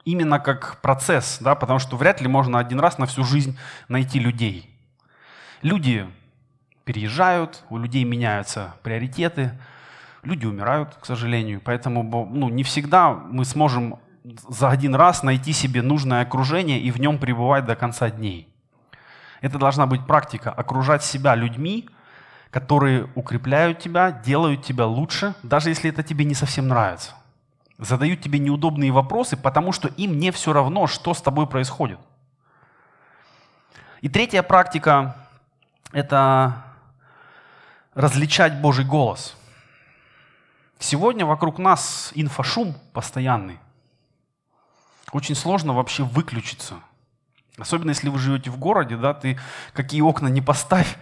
именно 0.06 0.40
как 0.40 0.82
процесс, 0.82 1.38
да, 1.42 1.56
потому 1.56 1.80
что 1.80 1.96
вряд 1.96 2.22
ли 2.22 2.28
можно 2.28 2.60
один 2.60 2.80
раз 2.80 2.98
на 2.98 3.06
всю 3.06 3.24
жизнь 3.24 3.58
найти 3.88 4.20
людей. 4.20 4.70
Люди 5.62 6.08
переезжают, 6.86 7.64
у 7.70 7.78
людей 7.78 8.04
меняются 8.04 8.76
приоритеты, 8.84 9.52
люди 10.24 10.46
умирают, 10.46 10.96
к 11.00 11.06
сожалению, 11.06 11.62
поэтому 11.64 12.28
ну, 12.32 12.50
не 12.50 12.64
всегда 12.64 13.12
мы 13.12 13.46
сможем 13.46 14.00
за 14.24 14.70
один 14.70 14.96
раз 14.96 15.24
найти 15.24 15.54
себе 15.54 15.82
нужное 15.82 16.22
окружение 16.22 16.80
и 16.80 16.92
в 16.92 17.00
нем 17.00 17.18
пребывать 17.18 17.66
до 17.66 17.76
конца 17.76 18.10
дней. 18.10 18.48
Это 19.42 19.58
должна 19.58 19.88
быть 19.88 20.06
практика 20.06 20.52
окружать 20.52 21.04
себя 21.04 21.34
людьми, 21.34 21.90
которые 22.52 23.10
укрепляют 23.16 23.80
тебя, 23.80 24.12
делают 24.12 24.64
тебя 24.64 24.86
лучше, 24.86 25.34
даже 25.42 25.70
если 25.70 25.90
это 25.90 26.04
тебе 26.04 26.26
не 26.26 26.36
совсем 26.36 26.68
нравится 26.68 27.14
задают 27.82 28.22
тебе 28.22 28.38
неудобные 28.38 28.92
вопросы, 28.92 29.36
потому 29.36 29.72
что 29.72 29.88
им 29.90 30.20
не 30.20 30.32
все 30.32 30.54
равно, 30.54 30.86
что 30.86 31.14
с 31.14 31.22
тобой 31.22 31.48
происходит. 31.48 32.00
И 34.02 34.08
третья 34.08 34.44
практика– 34.44 35.16
это 35.92 36.64
различать 37.96 38.62
Божий 38.62 38.86
голос. 38.86 39.36
Сегодня 40.78 41.26
вокруг 41.26 41.58
нас 41.58 42.12
инфошум 42.14 42.76
постоянный. 42.94 43.60
Очень 45.12 45.36
сложно 45.36 45.74
вообще 45.74 46.04
выключиться. 46.04 46.76
Особенно 47.58 47.90
если 47.90 48.10
вы 48.10 48.20
живете 48.20 48.52
в 48.52 48.58
городе, 48.58 48.96
да, 48.96 49.14
ты 49.14 49.40
какие 49.74 50.02
окна 50.02 50.28
не 50.28 50.42
поставь, 50.42 50.98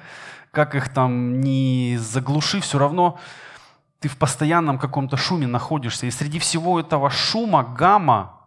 как 0.52 0.76
их 0.76 0.94
там 0.94 1.42
не 1.42 1.98
заглуши, 2.00 2.62
все 2.62 2.80
равно 2.80 3.20
ты 4.00 4.08
в 4.08 4.18
постоянном 4.18 4.80
каком-то 4.80 5.18
шуме 5.18 5.48
находишься. 5.48 6.06
И 6.06 6.12
среди 6.12 6.40
всего 6.40 6.80
этого 6.80 7.10
шума, 7.10 7.64
гамма, 7.64 8.40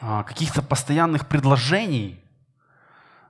а, 0.00 0.22
каких-то 0.22 0.62
постоянных 0.62 1.26
предложений, 1.26 2.22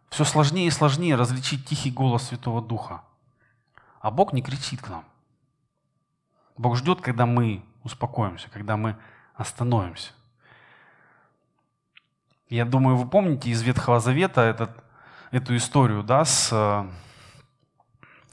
все 0.08 0.24
сложнее 0.24 0.66
и 0.66 0.70
сложнее 0.70 1.14
различить 1.14 1.66
тихий 1.66 1.92
голос 1.92 2.24
Святого 2.24 2.60
Духа. 2.60 3.02
А 4.00 4.10
Бог 4.10 4.32
не 4.32 4.42
кричит 4.42 4.82
к 4.82 4.88
нам. 4.88 5.04
Бог 6.56 6.76
ждет, 6.76 7.00
когда 7.00 7.26
мы 7.26 7.64
успокоимся, 7.84 8.50
когда 8.50 8.76
мы 8.76 8.96
остановимся. 9.34 10.12
Я 12.48 12.64
думаю, 12.64 12.96
вы 12.96 13.08
помните 13.08 13.50
из 13.50 13.62
Ветхого 13.62 14.00
Завета 14.00 14.40
этот, 14.42 14.84
эту 15.30 15.56
историю 15.56 16.02
да, 16.02 16.24
с 16.24 16.50
э, 16.52 16.90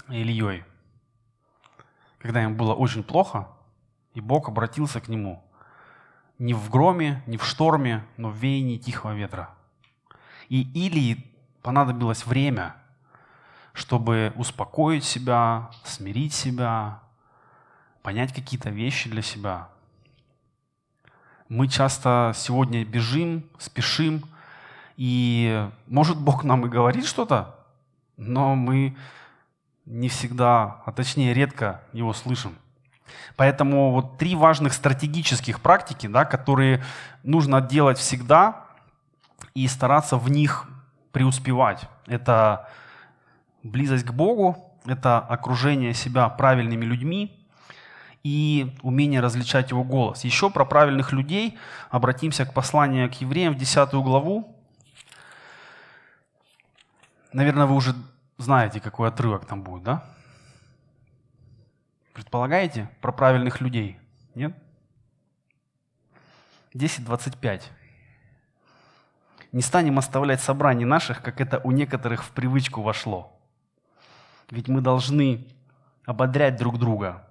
Ильей 0.09 0.65
когда 2.19 2.43
им 2.43 2.55
было 2.55 2.73
очень 2.73 3.03
плохо, 3.03 3.47
и 4.13 4.21
Бог 4.21 4.49
обратился 4.49 4.99
к 5.01 5.07
нему 5.07 5.43
не 6.39 6.53
в 6.53 6.69
громе, 6.69 7.23
не 7.25 7.37
в 7.37 7.45
шторме, 7.45 8.05
но 8.15 8.29
в 8.29 8.35
веянии 8.35 8.77
тихого 8.77 9.13
ветра. 9.13 9.49
И 10.49 10.61
Илии 10.61 11.25
понадобилось 11.61 12.25
время, 12.25 12.75
чтобы 13.73 14.33
успокоить 14.35 15.03
себя, 15.03 15.69
смирить 15.83 16.33
себя, 16.33 17.01
понять 18.01 18.33
какие-то 18.33 18.69
вещи 18.69 19.09
для 19.09 19.21
себя. 19.21 19.69
Мы 21.49 21.67
часто 21.67 22.33
сегодня 22.35 22.85
бежим, 22.85 23.49
спешим, 23.57 24.23
и 24.95 25.69
может 25.87 26.19
Бог 26.19 26.43
нам 26.43 26.65
и 26.65 26.69
говорит 26.69 27.05
что-то, 27.05 27.55
но 28.15 28.55
мы 28.55 28.95
не 29.87 30.09
всегда, 30.09 30.81
а 30.85 30.91
точнее 30.91 31.33
редко 31.33 31.81
его 31.93 32.13
слышим. 32.13 32.55
Поэтому 33.37 33.91
вот 33.91 34.17
три 34.17 34.35
важных 34.35 34.73
стратегических 34.73 35.61
практики, 35.61 36.07
да, 36.07 36.25
которые 36.25 36.83
нужно 37.23 37.61
делать 37.61 37.97
всегда 37.97 38.65
и 39.53 39.67
стараться 39.67 40.17
в 40.17 40.29
них 40.29 40.69
преуспевать. 41.13 41.87
Это 42.05 42.69
близость 43.63 44.05
к 44.05 44.11
Богу, 44.11 44.57
это 44.85 45.19
окружение 45.19 45.93
себя 45.93 46.27
правильными 46.27 46.83
людьми 46.83 47.33
и 48.23 48.75
умение 48.81 49.21
различать 49.21 49.71
его 49.71 49.85
голос. 49.85 50.25
Еще 50.25 50.49
про 50.49 50.65
правильных 50.65 51.13
людей 51.13 51.57
обратимся 51.89 52.45
к 52.45 52.53
посланию 52.53 53.09
к 53.09 53.13
евреям 53.15 53.53
в 53.53 53.57
10 53.57 53.93
главу. 53.93 54.53
Наверное, 57.31 57.67
вы 57.67 57.75
уже 57.75 57.95
знаете, 58.37 58.79
какой 58.79 59.09
отрывок 59.09 59.45
там 59.45 59.63
будет, 59.63 59.83
да? 59.83 60.05
Предполагаете 62.13 62.89
про 63.01 63.11
правильных 63.11 63.61
людей? 63.61 63.99
Нет? 64.35 64.55
10.25. 66.73 67.63
Не 69.51 69.61
станем 69.61 69.97
оставлять 69.97 70.41
собраний 70.41 70.85
наших, 70.85 71.21
как 71.21 71.41
это 71.41 71.59
у 71.63 71.71
некоторых 71.71 72.23
в 72.23 72.31
привычку 72.31 72.81
вошло. 72.81 73.39
Ведь 74.51 74.67
мы 74.67 74.81
должны 74.81 75.47
ободрять 76.05 76.57
друг 76.57 76.77
друга. 76.77 77.27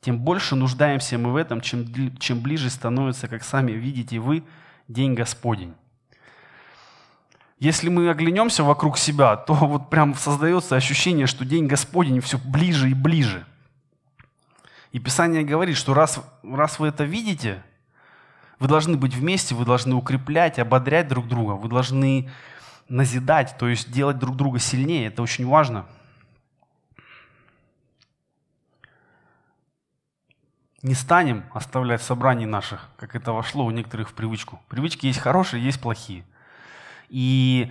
Тем 0.00 0.18
больше 0.18 0.54
нуждаемся 0.54 1.18
мы 1.18 1.32
в 1.32 1.36
этом, 1.36 1.60
чем, 1.60 1.86
чем 2.18 2.40
ближе 2.40 2.70
становится, 2.70 3.26
как 3.26 3.42
сами 3.42 3.72
видите 3.72 4.18
вы, 4.18 4.44
день 4.86 5.14
Господень. 5.14 5.74
Если 7.58 7.88
мы 7.88 8.10
оглянемся 8.10 8.64
вокруг 8.64 8.98
себя, 8.98 9.36
то 9.36 9.54
вот 9.54 9.90
прям 9.90 10.14
создается 10.14 10.76
ощущение, 10.76 11.26
что 11.26 11.44
день 11.44 11.66
Господень 11.66 12.20
все 12.20 12.38
ближе 12.38 12.90
и 12.90 12.94
ближе. 12.94 13.46
И 14.92 14.98
Писание 14.98 15.42
говорит, 15.42 15.76
что 15.76 15.92
раз, 15.92 16.20
раз 16.42 16.78
вы 16.78 16.88
это 16.88 17.04
видите, 17.04 17.62
вы 18.60 18.68
должны 18.68 18.96
быть 18.96 19.14
вместе, 19.14 19.54
вы 19.54 19.64
должны 19.64 19.94
укреплять, 19.94 20.58
ободрять 20.58 21.08
друг 21.08 21.26
друга, 21.26 21.52
вы 21.52 21.68
должны 21.68 22.30
назидать, 22.88 23.56
то 23.58 23.68
есть 23.68 23.90
делать 23.90 24.18
друг 24.18 24.36
друга 24.36 24.58
сильнее. 24.58 25.08
Это 25.08 25.22
очень 25.22 25.46
важно. 25.46 25.86
Не 30.82 30.94
станем 30.94 31.44
оставлять 31.54 32.02
собраний 32.02 32.46
наших, 32.46 32.90
как 32.98 33.16
это 33.16 33.32
вошло 33.32 33.64
у 33.64 33.70
некоторых 33.70 34.10
в 34.10 34.12
привычку. 34.12 34.60
Привычки 34.68 35.06
есть 35.06 35.18
хорошие, 35.18 35.64
есть 35.64 35.80
плохие. 35.80 36.24
И 37.14 37.70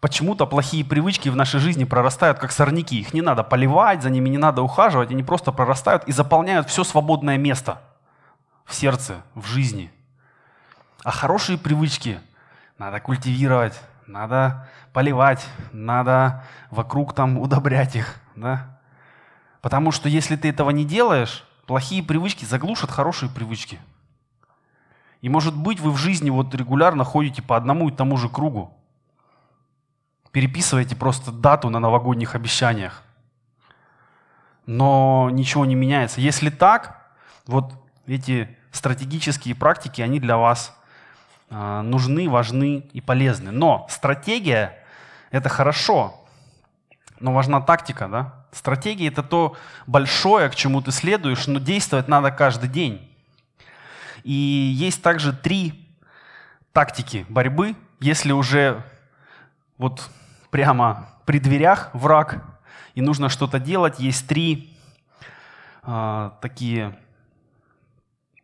почему-то 0.00 0.46
плохие 0.46 0.84
привычки 0.84 1.28
в 1.28 1.36
нашей 1.36 1.60
жизни 1.60 1.84
прорастают 1.84 2.38
как 2.38 2.50
сорняки. 2.50 2.98
Их 2.98 3.14
не 3.14 3.22
надо 3.22 3.44
поливать, 3.44 4.02
за 4.02 4.10
ними 4.10 4.28
не 4.28 4.38
надо 4.38 4.62
ухаживать, 4.62 5.10
они 5.10 5.22
просто 5.22 5.52
прорастают 5.52 6.04
и 6.08 6.12
заполняют 6.12 6.68
все 6.68 6.82
свободное 6.82 7.38
место 7.38 7.80
в 8.64 8.74
сердце, 8.74 9.22
в 9.34 9.46
жизни– 9.46 9.92
а 11.02 11.10
хорошие 11.10 11.56
привычки 11.56 12.20
надо 12.78 13.00
культивировать, 13.00 13.80
надо 14.06 14.68
поливать, 14.92 15.46
надо 15.72 16.44
вокруг 16.70 17.14
там 17.14 17.38
удобрять 17.38 17.96
их. 17.96 18.20
Да? 18.36 18.80
Потому 19.62 19.92
что 19.92 20.08
если 20.08 20.36
ты 20.36 20.48
этого 20.48 20.70
не 20.70 20.84
делаешь, 20.84 21.44
плохие 21.66 22.02
привычки 22.02 22.44
заглушат 22.44 22.90
хорошие 22.90 23.30
привычки. 23.30 23.78
И 25.22 25.28
может 25.28 25.56
быть 25.56 25.80
вы 25.80 25.90
в 25.90 25.96
жизни 25.96 26.28
вот 26.28 26.54
регулярно 26.54 27.04
ходите 27.04 27.40
по 27.40 27.56
одному 27.56 27.88
и 27.88 27.92
тому 27.92 28.16
же 28.16 28.28
кругу. 28.28 28.76
Переписываете 30.32 30.96
просто 30.96 31.32
дату 31.32 31.70
на 31.70 31.80
новогодних 31.80 32.34
обещаниях. 32.34 33.02
Но 34.66 35.28
ничего 35.32 35.64
не 35.64 35.74
меняется. 35.74 36.20
Если 36.20 36.50
так, 36.50 37.10
вот 37.46 37.72
эти 38.06 38.56
стратегические 38.70 39.54
практики, 39.54 40.00
они 40.00 40.20
для 40.20 40.36
вас 40.36 40.76
а, 41.50 41.82
нужны, 41.82 42.28
важны 42.28 42.88
и 42.92 43.00
полезны. 43.00 43.50
Но 43.50 43.86
стратегия– 43.90 44.84
это 45.30 45.48
хорошо, 45.48 46.24
но 47.18 47.32
важна 47.32 47.60
тактика. 47.60 48.08
Да? 48.08 48.46
Стратегия– 48.52 49.08
это 49.08 49.22
то 49.22 49.56
большое, 49.86 50.48
к 50.48 50.54
чему 50.54 50.80
ты 50.80 50.92
следуешь, 50.92 51.46
но 51.48 51.58
действовать 51.58 52.08
надо 52.08 52.30
каждый 52.30 52.68
день. 52.68 53.10
И 54.22 54.32
есть 54.32 55.02
также 55.02 55.32
три 55.32 55.88
тактики 56.72 57.26
борьбы, 57.28 57.74
если 57.98 58.32
уже 58.32 58.84
вот 59.76 60.08
прямо 60.50 61.08
при 61.26 61.38
дверях 61.38 61.90
враг, 61.92 62.44
и 62.94 63.00
нужно 63.00 63.28
что-то 63.28 63.58
делать, 63.58 64.00
есть 64.00 64.26
три 64.26 64.76
э, 65.82 66.30
такие 66.40 66.98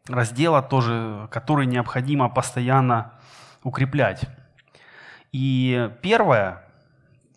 раздела 0.08 0.62
тоже, 0.62 1.28
который 1.30 1.66
необходимо 1.66 2.28
постоянно 2.28 3.12
укреплять. 3.62 4.24
И 5.32 5.90
первое, 6.02 6.62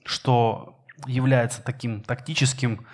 что 0.05 0.79
является 1.05 1.61
таким 1.63 2.01
тактическим 2.01 2.85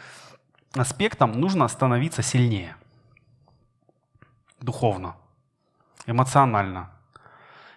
аспектом, 0.75 1.33
нужно 1.33 1.67
становиться 1.67 2.21
сильнее. 2.21 2.75
Духовно, 4.61 5.15
эмоционально, 6.05 6.89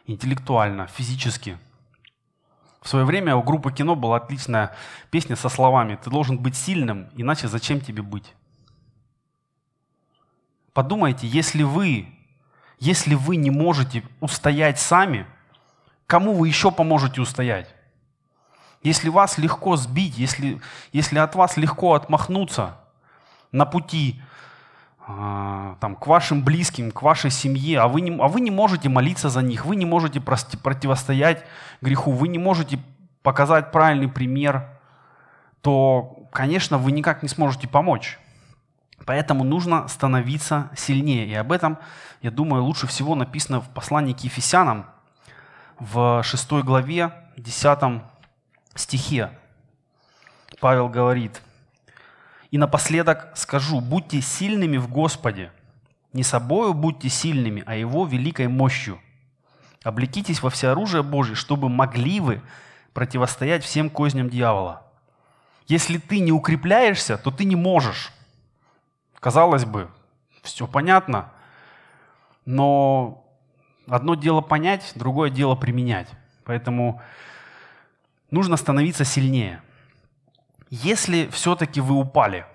интеллектуально, 0.07 0.87
физически. 0.87 1.59
В 2.81 2.89
свое 2.89 3.05
время 3.05 3.37
у 3.37 3.43
группы 3.43 3.73
кино 3.73 3.97
была 3.97 4.17
отличная 4.17 4.75
песня 5.11 5.37
со 5.37 5.49
словами 5.49 5.99
«Ты 6.03 6.11
должен 6.11 6.39
быть 6.39 6.57
сильным, 6.57 7.09
иначе 7.17 7.49
зачем 7.49 7.81
тебе 7.81 8.03
быть?» 8.03 8.35
Подумайте, 10.73 11.27
если 11.27 11.65
вы, 11.65 12.07
если 12.79 13.15
вы 13.15 13.35
не 13.37 13.51
можете 13.51 14.05
устоять 14.21 14.79
сами, 14.79 15.27
кому 16.07 16.35
вы 16.35 16.47
еще 16.47 16.71
поможете 16.71 17.21
устоять? 17.21 17.75
Если 18.85 19.09
вас 19.09 19.39
легко 19.39 19.77
сбить, 19.77 20.17
если, 20.17 20.61
если 20.93 21.19
от 21.19 21.35
вас 21.35 21.57
легко 21.57 21.95
отмахнуться 21.95 22.79
на 23.51 23.67
пути 23.67 24.23
там, 25.09 25.97
к 25.97 26.07
вашим 26.07 26.43
близким, 26.43 26.91
к 26.91 27.01
вашей 27.01 27.31
семье, 27.31 27.81
а 27.81 27.89
вы, 27.89 28.03
не, 28.03 28.11
а 28.21 28.29
вы 28.29 28.43
не 28.43 28.51
можете 28.51 28.91
молиться 28.91 29.31
за 29.31 29.41
них, 29.41 29.65
вы 29.65 29.77
не 29.77 29.87
можете 29.87 30.21
противостоять 30.21 31.45
греху, 31.81 32.13
вы 32.13 32.29
не 32.29 32.39
можете 32.39 32.79
показать 33.23 33.73
правильный 33.73 34.09
пример, 34.09 34.69
то, 35.63 36.27
конечно, 36.31 36.77
вы 36.77 36.93
никак 36.93 37.23
не 37.23 37.29
сможете 37.31 37.67
помочь. 37.69 38.19
Поэтому 39.07 39.45
нужно 39.45 39.89
становиться 39.89 40.71
сильнее. 40.77 41.27
И 41.27 41.35
об 41.35 41.53
этом, 41.53 41.79
я 42.21 42.31
думаю, 42.31 42.65
лучше 42.65 42.87
всего 42.87 43.15
написано 43.15 43.63
в 43.63 43.69
послании 43.71 44.13
к 44.13 44.21
Ефесянам 44.21 44.85
в 45.79 46.23
6 46.23 46.53
главе, 46.65 47.13
10 47.39 48.03
стихе. 48.75 49.31
Павел 50.61 50.91
говорит, 50.91 51.41
«И 52.51 52.59
напоследок 52.59 53.33
скажу, 53.35 53.81
будьте 53.81 54.21
сильными 54.21 54.77
в 54.79 54.89
Господе, 54.89 55.53
не 56.13 56.23
собою 56.23 56.75
будьте 56.75 57.09
сильными, 57.09 57.63
а 57.67 57.75
Его 57.75 58.07
великой 58.07 58.49
мощью. 58.49 58.99
Облекитесь 59.83 60.43
во 60.43 60.51
всеоружие 60.51 61.03
Божие, 61.03 61.37
чтобы 61.37 61.69
могли 61.69 62.21
вы 62.21 62.43
противостоять 62.95 63.63
всем 63.63 63.91
козням 63.91 64.29
дьявола. 64.29 64.83
Если 65.67 65.99
ты 65.99 66.21
не 66.21 66.33
укрепляешься, 66.33 67.19
то 67.19 67.31
ты 67.31 67.45
не 67.45 67.57
можешь. 67.57 68.11
Казалось 69.21 69.65
бы, 69.65 69.91
все 70.43 70.67
понятно, 70.67 71.31
но 72.45 73.25
одно 73.87 74.15
дело 74.15 74.41
понять, 74.41 74.93
другое 74.95 75.31
дело 75.31 75.55
применять. 75.55 76.09
Поэтому 76.45 77.03
нужно 78.31 78.57
становиться 78.57 79.05
сильнее. 79.05 79.63
Если 80.71 81.29
все-таки 81.29 81.81
вы 81.81 81.95
упали, 81.95 82.47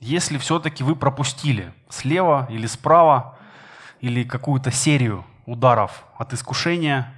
если 0.00 0.38
все-таки 0.38 0.84
вы 0.84 0.94
пропустили 0.94 1.72
слева 1.88 2.46
или 2.50 2.66
справа, 2.66 3.38
или 4.00 4.22
какую-то 4.22 4.70
серию 4.70 5.24
ударов 5.46 6.04
от 6.16 6.32
искушения, 6.32 7.12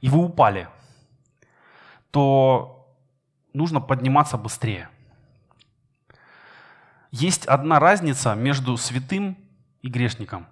и 0.00 0.08
вы 0.08 0.24
упали, 0.24 0.68
то 2.10 2.96
нужно 3.52 3.80
подниматься 3.80 4.36
быстрее– 4.36 4.88
есть 7.10 7.46
одна 7.46 7.80
разница 7.80 8.34
между 8.34 8.76
святым 8.76 9.36
и 9.80 9.88
грешником. 9.88 10.46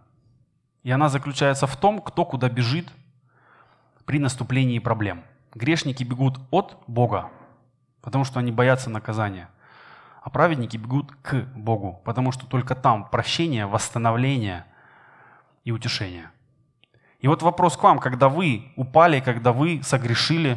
И 0.82 0.90
она 0.90 1.08
заключается 1.08 1.66
в 1.66 1.76
том, 1.76 2.00
кто 2.00 2.24
куда 2.24 2.48
бежит 2.48 2.88
при 4.06 4.18
наступлении 4.18 4.78
проблем. 4.78 5.24
Грешники 5.54 6.02
бегут 6.02 6.38
от 6.50 6.82
Бога, 6.86 7.30
потому 8.06 8.22
что 8.22 8.38
они 8.38 8.52
боятся 8.52 8.88
наказания. 8.88 9.48
А 10.22 10.30
праведники 10.30 10.76
бегут 10.76 11.10
к 11.22 11.42
Богу, 11.56 12.00
потому 12.04 12.30
что 12.30 12.46
только 12.46 12.76
там 12.76 13.08
прощение, 13.08 13.66
восстановление 13.66 14.64
и 15.64 15.72
утешение. 15.72 16.30
И 17.18 17.26
вот 17.26 17.42
вопрос 17.42 17.76
к 17.76 17.82
вам, 17.82 17.98
когда 17.98 18.28
вы 18.28 18.70
упали, 18.76 19.18
когда 19.18 19.52
вы 19.52 19.80
согрешили, 19.82 20.56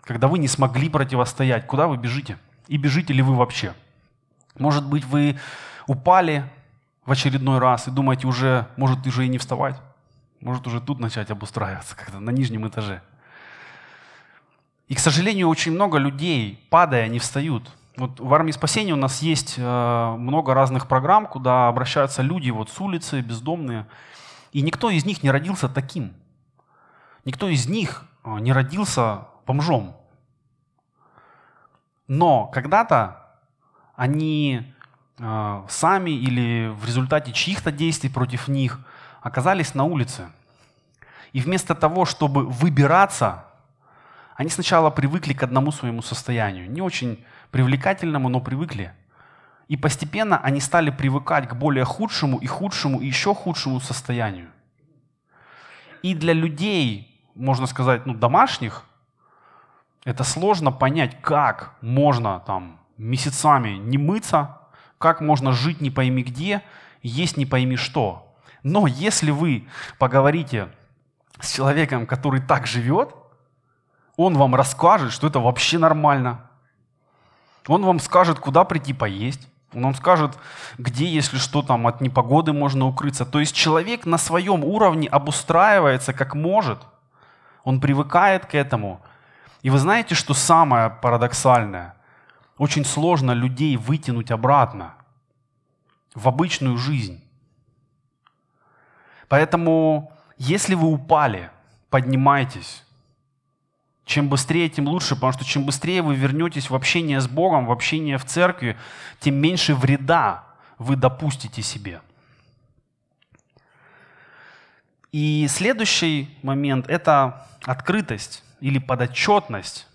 когда 0.00 0.26
вы 0.26 0.38
не 0.38 0.48
смогли 0.48 0.88
противостоять, 0.88 1.66
куда 1.66 1.86
вы 1.86 1.98
бежите? 1.98 2.38
И 2.66 2.78
бежите 2.78 3.12
ли 3.12 3.20
вы 3.20 3.36
вообще? 3.36 3.74
Может 4.58 4.88
быть, 4.88 5.04
вы 5.04 5.38
упали 5.86 6.50
в 7.04 7.12
очередной 7.12 7.58
раз 7.58 7.88
и 7.88 7.90
думаете 7.90 8.26
уже, 8.26 8.68
может 8.78 9.06
уже 9.06 9.26
и 9.26 9.28
не 9.28 9.36
вставать. 9.36 9.78
Может 10.40 10.66
уже 10.66 10.80
тут 10.80 10.98
начать 10.98 11.30
обустраиваться, 11.30 11.94
как-то 11.94 12.20
на 12.20 12.30
нижнем 12.30 12.66
этаже. 12.66 13.02
И, 14.90 14.94
к 14.96 14.98
сожалению, 14.98 15.48
очень 15.48 15.70
много 15.70 15.98
людей, 15.98 16.66
падая, 16.68 17.06
не 17.06 17.20
встают. 17.20 17.70
Вот 17.96 18.18
в 18.18 18.34
армии 18.34 18.50
спасения 18.50 18.92
у 18.92 18.96
нас 18.96 19.22
есть 19.22 19.54
э, 19.56 20.14
много 20.18 20.52
разных 20.52 20.88
программ, 20.88 21.28
куда 21.28 21.68
обращаются 21.68 22.22
люди 22.22 22.50
вот 22.50 22.70
с 22.70 22.80
улицы, 22.80 23.20
бездомные. 23.20 23.86
И 24.50 24.62
никто 24.62 24.90
из 24.90 25.04
них 25.04 25.22
не 25.22 25.30
родился 25.30 25.68
таким. 25.68 26.12
Никто 27.24 27.48
из 27.48 27.68
них 27.68 28.04
э, 28.24 28.40
не 28.40 28.52
родился 28.52 29.28
бомжом. 29.46 29.96
Но 32.08 32.48
когда-то 32.48 33.28
они 33.94 34.74
э, 35.20 35.62
сами 35.68 36.10
или 36.10 36.66
в 36.66 36.84
результате 36.84 37.30
чьих-то 37.30 37.70
действий 37.70 38.10
против 38.10 38.48
них 38.48 38.80
оказались 39.22 39.76
на 39.76 39.84
улице. 39.84 40.32
И 41.32 41.40
вместо 41.40 41.76
того, 41.76 42.06
чтобы 42.06 42.44
выбираться, 42.44 43.44
они 44.40 44.48
сначала 44.48 44.88
привыкли 44.88 45.34
к 45.34 45.42
одному 45.42 45.70
своему 45.70 46.00
состоянию. 46.00 46.70
Не 46.70 46.80
очень 46.80 47.22
привлекательному, 47.50 48.30
но 48.30 48.40
привыкли. 48.40 48.94
И 49.68 49.76
постепенно 49.76 50.38
они 50.38 50.60
стали 50.60 50.88
привыкать 50.88 51.46
к 51.46 51.52
более 51.52 51.84
худшему 51.84 52.38
и 52.38 52.46
худшему 52.46 53.00
и 53.00 53.06
еще 53.06 53.34
худшему 53.34 53.80
состоянию. 53.80 54.48
И 56.02 56.14
для 56.14 56.32
людей, 56.32 57.22
можно 57.34 57.66
сказать, 57.66 58.06
ну, 58.06 58.14
домашних, 58.14 58.86
это 60.06 60.24
сложно 60.24 60.72
понять, 60.72 61.20
как 61.20 61.74
можно 61.82 62.40
там 62.46 62.80
месяцами 62.96 63.76
не 63.76 63.98
мыться, 63.98 64.56
как 64.96 65.20
можно 65.20 65.52
жить 65.52 65.82
не 65.82 65.90
пойми 65.90 66.22
где, 66.22 66.62
есть 67.02 67.36
не 67.36 67.44
пойми 67.44 67.76
что. 67.76 68.34
Но 68.62 68.86
если 68.86 69.32
вы 69.32 69.68
поговорите 69.98 70.70
с 71.40 71.54
человеком, 71.54 72.06
который 72.06 72.40
так 72.40 72.66
живет, 72.66 73.19
он 74.16 74.36
вам 74.36 74.54
расскажет, 74.54 75.12
что 75.12 75.26
это 75.26 75.40
вообще 75.40 75.78
нормально. 75.78 76.40
Он 77.66 77.84
вам 77.84 78.00
скажет, 78.00 78.38
куда 78.38 78.64
прийти 78.64 78.92
поесть. 78.92 79.48
Он 79.72 79.82
вам 79.82 79.94
скажет, 79.94 80.36
где, 80.78 81.06
если 81.06 81.38
что, 81.38 81.62
там 81.62 81.86
от 81.86 82.00
непогоды 82.00 82.52
можно 82.52 82.86
укрыться. 82.86 83.24
То 83.24 83.38
есть 83.38 83.54
человек 83.54 84.04
на 84.06 84.18
своем 84.18 84.64
уровне 84.64 85.08
обустраивается 85.08 86.12
как 86.12 86.34
может. 86.34 86.80
Он 87.62 87.80
привыкает 87.80 88.46
к 88.46 88.54
этому. 88.54 89.00
И 89.62 89.70
вы 89.70 89.78
знаете, 89.78 90.14
что 90.14 90.34
самое 90.34 90.90
парадоксальное? 90.90 91.94
Очень 92.58 92.84
сложно 92.84 93.32
людей 93.32 93.76
вытянуть 93.76 94.30
обратно 94.30 94.94
в 96.14 96.26
обычную 96.26 96.76
жизнь. 96.76 97.22
Поэтому, 99.28 100.12
если 100.36 100.74
вы 100.74 100.88
упали, 100.88 101.50
поднимайтесь. 101.88 102.84
Чем 104.10 104.28
быстрее, 104.28 104.68
тем 104.68 104.88
лучше, 104.88 105.14
потому 105.14 105.32
что 105.34 105.44
чем 105.44 105.64
быстрее 105.64 106.02
вы 106.02 106.16
вернетесь 106.16 106.68
в 106.68 106.74
общение 106.74 107.20
с 107.20 107.28
Богом, 107.28 107.66
в 107.66 107.70
общение 107.70 108.18
в 108.18 108.24
церкви, 108.24 108.76
тем 109.20 109.36
меньше 109.36 109.72
вреда 109.72 110.42
вы 110.78 110.96
допустите 110.96 111.62
себе. 111.62 112.00
И 115.12 115.46
следующий 115.48 116.36
момент– 116.42 116.86
это 116.88 117.46
открытость 117.62 118.42
или 118.58 118.80
подотчетность. 118.80 119.86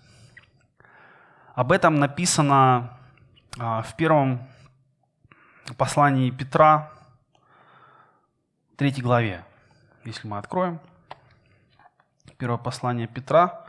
Об 1.54 1.70
этом 1.70 1.96
написано 1.96 2.98
а, 3.58 3.82
в 3.82 3.96
первом 3.96 4.48
послании 5.76 6.30
Петра, 6.30 6.90
третьей 8.78 9.02
главе. 9.02 9.44
Если 10.06 10.26
мы 10.26 10.38
откроем. 10.38 10.80
Первое 12.38 12.56
послание 12.56 13.08
Петра, 13.08 13.65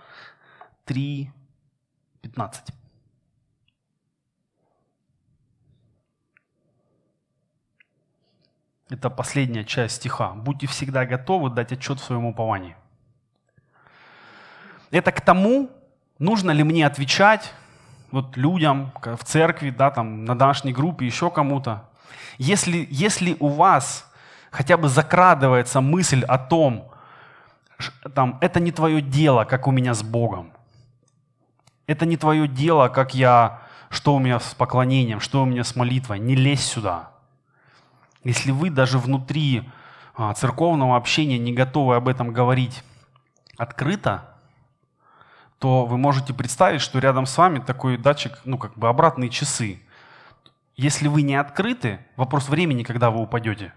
3, 0.88 1.29
15. 2.21 2.73
Это 8.89 9.09
последняя 9.09 9.65
часть 9.65 9.97
стиха. 9.97 10.29
Будьте 10.29 10.65
всегда 10.67 11.05
готовы 11.05 11.49
дать 11.49 11.73
отчет 11.73 11.99
в 11.99 12.03
своем 12.03 12.25
уповании. 12.25 12.77
Это 14.89 15.11
к 15.11 15.19
тому, 15.19 15.69
нужно 16.19 16.51
ли 16.51 16.63
мне 16.63 16.88
отвечать 16.88 17.53
вот 18.11 18.38
людям 18.38 18.93
в 19.03 19.23
церкви, 19.25 19.71
да, 19.71 19.91
там, 19.91 20.23
на 20.23 20.38
домашней 20.38 20.71
группе, 20.71 21.05
еще 21.05 21.29
кому-то. 21.29 21.89
Если, 22.38 22.88
если 22.89 23.35
у 23.41 23.49
вас 23.49 24.09
хотя 24.51 24.77
бы 24.77 24.88
закрадывается 24.88 25.81
мысль 25.81 26.23
о 26.23 26.38
том, 26.38 26.89
там, 28.15 28.38
это 28.39 28.61
не 28.61 28.71
твое 28.71 29.01
дело, 29.01 29.43
как 29.43 29.67
у 29.67 29.71
меня 29.71 29.93
с 29.93 30.01
Богом. 30.01 30.53
Это 31.88 32.05
не 32.05 32.17
твое 32.17 32.47
дело, 32.47 32.89
как 32.89 33.15
я, 33.15 33.61
что 33.89 34.13
у 34.15 34.19
меня 34.19 34.39
с 34.39 34.53
поклонением, 34.53 35.21
что 35.21 35.41
у 35.41 35.45
меня 35.45 35.63
с 35.63 35.75
молитвой. 35.75 36.19
Не 36.19 36.35
лезь 36.35 36.63
сюда. 36.63 37.11
Если 38.23 38.51
вы 38.51 38.69
даже 38.69 38.99
внутри 38.99 39.63
а, 40.13 40.33
церковного 40.33 40.97
общения 40.97 41.39
не 41.39 41.53
готовы 41.53 41.95
об 41.95 42.09
этом 42.09 42.33
говорить 42.33 42.83
открыто, 43.57 44.35
то 45.59 45.85
вы 45.85 45.97
можете 45.97 46.33
представить, 46.33 46.81
что 46.81 46.99
рядом 46.99 47.25
с 47.25 47.38
вами 47.38 47.59
такой 47.59 47.97
датчик, 47.97 48.39
ну 48.43 48.57
как 48.57 48.77
бы 48.77 48.89
обратные 48.89 49.29
часы. 49.29 49.81
Если 50.75 51.07
вы 51.07 51.21
не 51.21 51.35
открыты, 51.35 52.05
вопрос 52.17 52.49
времени, 52.49 52.83
когда 52.83 53.09
вы 53.09 53.21
упадете. 53.21 53.73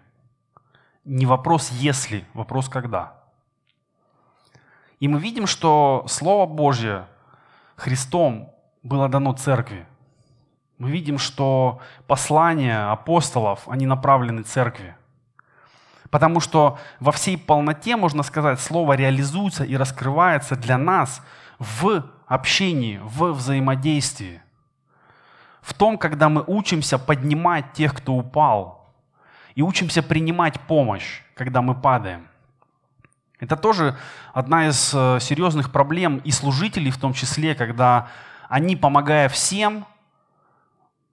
Не 1.05 1.27
вопрос 1.27 1.71
если, 1.71 2.27
вопрос 2.35 2.69
когда. 2.69 3.15
И 4.99 5.09
мы 5.09 5.19
видим, 5.19 5.47
что 5.47 6.05
Слово 6.09 6.47
Божье 6.47 7.07
Христом 7.81 8.53
было 8.83 9.09
дано 9.09 9.33
церкви. 9.33 9.87
Мы 10.77 10.91
видим, 10.91 11.17
что 11.17 11.81
послания 12.07 12.93
апостолов, 12.93 13.67
они 13.67 13.87
направлены 13.87 14.43
церкви. 14.43 14.95
Потому 16.11 16.41
что 16.41 16.79
во 16.99 17.11
всей 17.11 17.39
полноте, 17.39 17.97
можно 17.97 18.23
сказать, 18.23 18.61
Слово 18.61 18.97
реализуется 18.97 19.65
и 19.65 19.77
раскрывается 19.77 20.57
для 20.57 20.77
нас 20.77 21.23
в 21.59 22.05
общении, 22.27 23.01
в 23.03 23.33
взаимодействии. 23.33 24.43
В 25.63 25.73
том, 25.73 25.97
когда 25.97 26.29
мы 26.29 26.45
учимся 26.47 26.99
поднимать 26.99 27.73
тех, 27.73 27.95
кто 27.95 28.13
упал, 28.13 28.93
и 29.55 29.63
учимся 29.63 30.03
принимать 30.03 30.61
помощь, 30.61 31.23
когда 31.35 31.63
мы 31.63 31.75
падаем. 31.75 32.29
Это 33.41 33.57
тоже 33.57 33.97
одна 34.35 34.69
из 34.69 34.93
э, 34.95 35.19
серьезных 35.19 35.73
проблем 35.73 36.19
и 36.19 36.31
служителей 36.31 36.91
в 36.91 36.99
том 36.99 37.15
числе, 37.15 37.55
когда 37.55 38.09
они, 38.51 38.77
помогая 38.77 39.31
всем, 39.31 39.87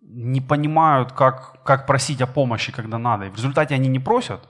не 0.01 0.41
понимают, 0.41 1.13
как, 1.13 1.63
как 1.63 1.87
просить 1.87 2.21
о 2.21 2.27
помощи, 2.27 2.73
когда 2.73 2.97
надо. 2.97 3.25
И 3.25 3.29
в 3.29 3.35
результате 3.35 3.75
они 3.75 3.87
не 3.87 3.99
просят, 3.99 4.47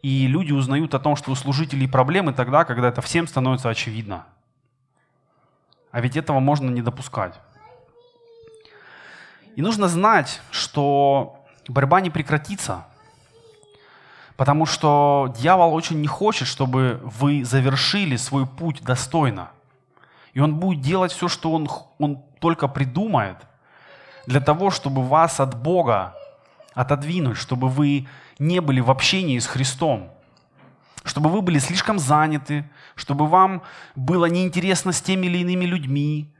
и 0.00 0.26
люди 0.26 0.52
узнают 0.52 0.94
о 0.94 0.98
том, 0.98 1.14
что 1.16 1.30
у 1.30 1.34
служителей 1.34 1.86
проблемы 1.86 2.32
тогда, 2.32 2.64
когда 2.64 2.88
это 2.88 3.02
всем 3.02 3.28
становится 3.28 3.68
очевидно. 3.68 4.24
А 5.90 6.00
ведь 6.00 6.16
этого 6.16 6.40
можно 6.40 6.70
не 6.70 6.80
допускать. 6.80 7.38
И 9.54 9.60
нужно 9.60 9.86
знать, 9.88 10.40
что 10.50 11.44
борьба 11.68 12.00
не 12.00 12.08
прекратится– 12.08 12.86
Потому 14.36 14.66
что 14.66 15.32
дьявол 15.36 15.74
очень 15.74 16.00
не 16.00 16.06
хочет, 16.06 16.48
чтобы 16.48 17.00
вы 17.04 17.44
завершили 17.44 18.16
свой 18.16 18.46
путь 18.46 18.82
достойно. 18.82 19.50
И 20.32 20.40
он 20.40 20.56
будет 20.56 20.80
делать 20.80 21.12
все, 21.12 21.28
что 21.28 21.52
он, 21.52 21.68
он 21.98 22.22
только 22.40 22.68
придумает, 22.68 23.36
для 24.26 24.40
того, 24.40 24.70
чтобы 24.70 25.02
вас 25.02 25.40
от 25.40 25.60
Бога 25.60 26.14
отодвинуть, 26.74 27.36
чтобы 27.36 27.68
вы 27.68 28.06
не 28.38 28.60
были 28.60 28.80
в 28.80 28.90
общении 28.90 29.38
с 29.38 29.46
Христом, 29.46 30.10
чтобы 31.04 31.28
вы 31.28 31.42
были 31.42 31.58
слишком 31.58 31.98
заняты, 31.98 32.68
чтобы 32.94 33.26
вам 33.26 33.62
было 33.96 34.26
неинтересно 34.26 34.92
с 34.92 35.02
теми 35.02 35.26
или 35.26 35.38
иными 35.38 35.64
людьми, 35.64 36.32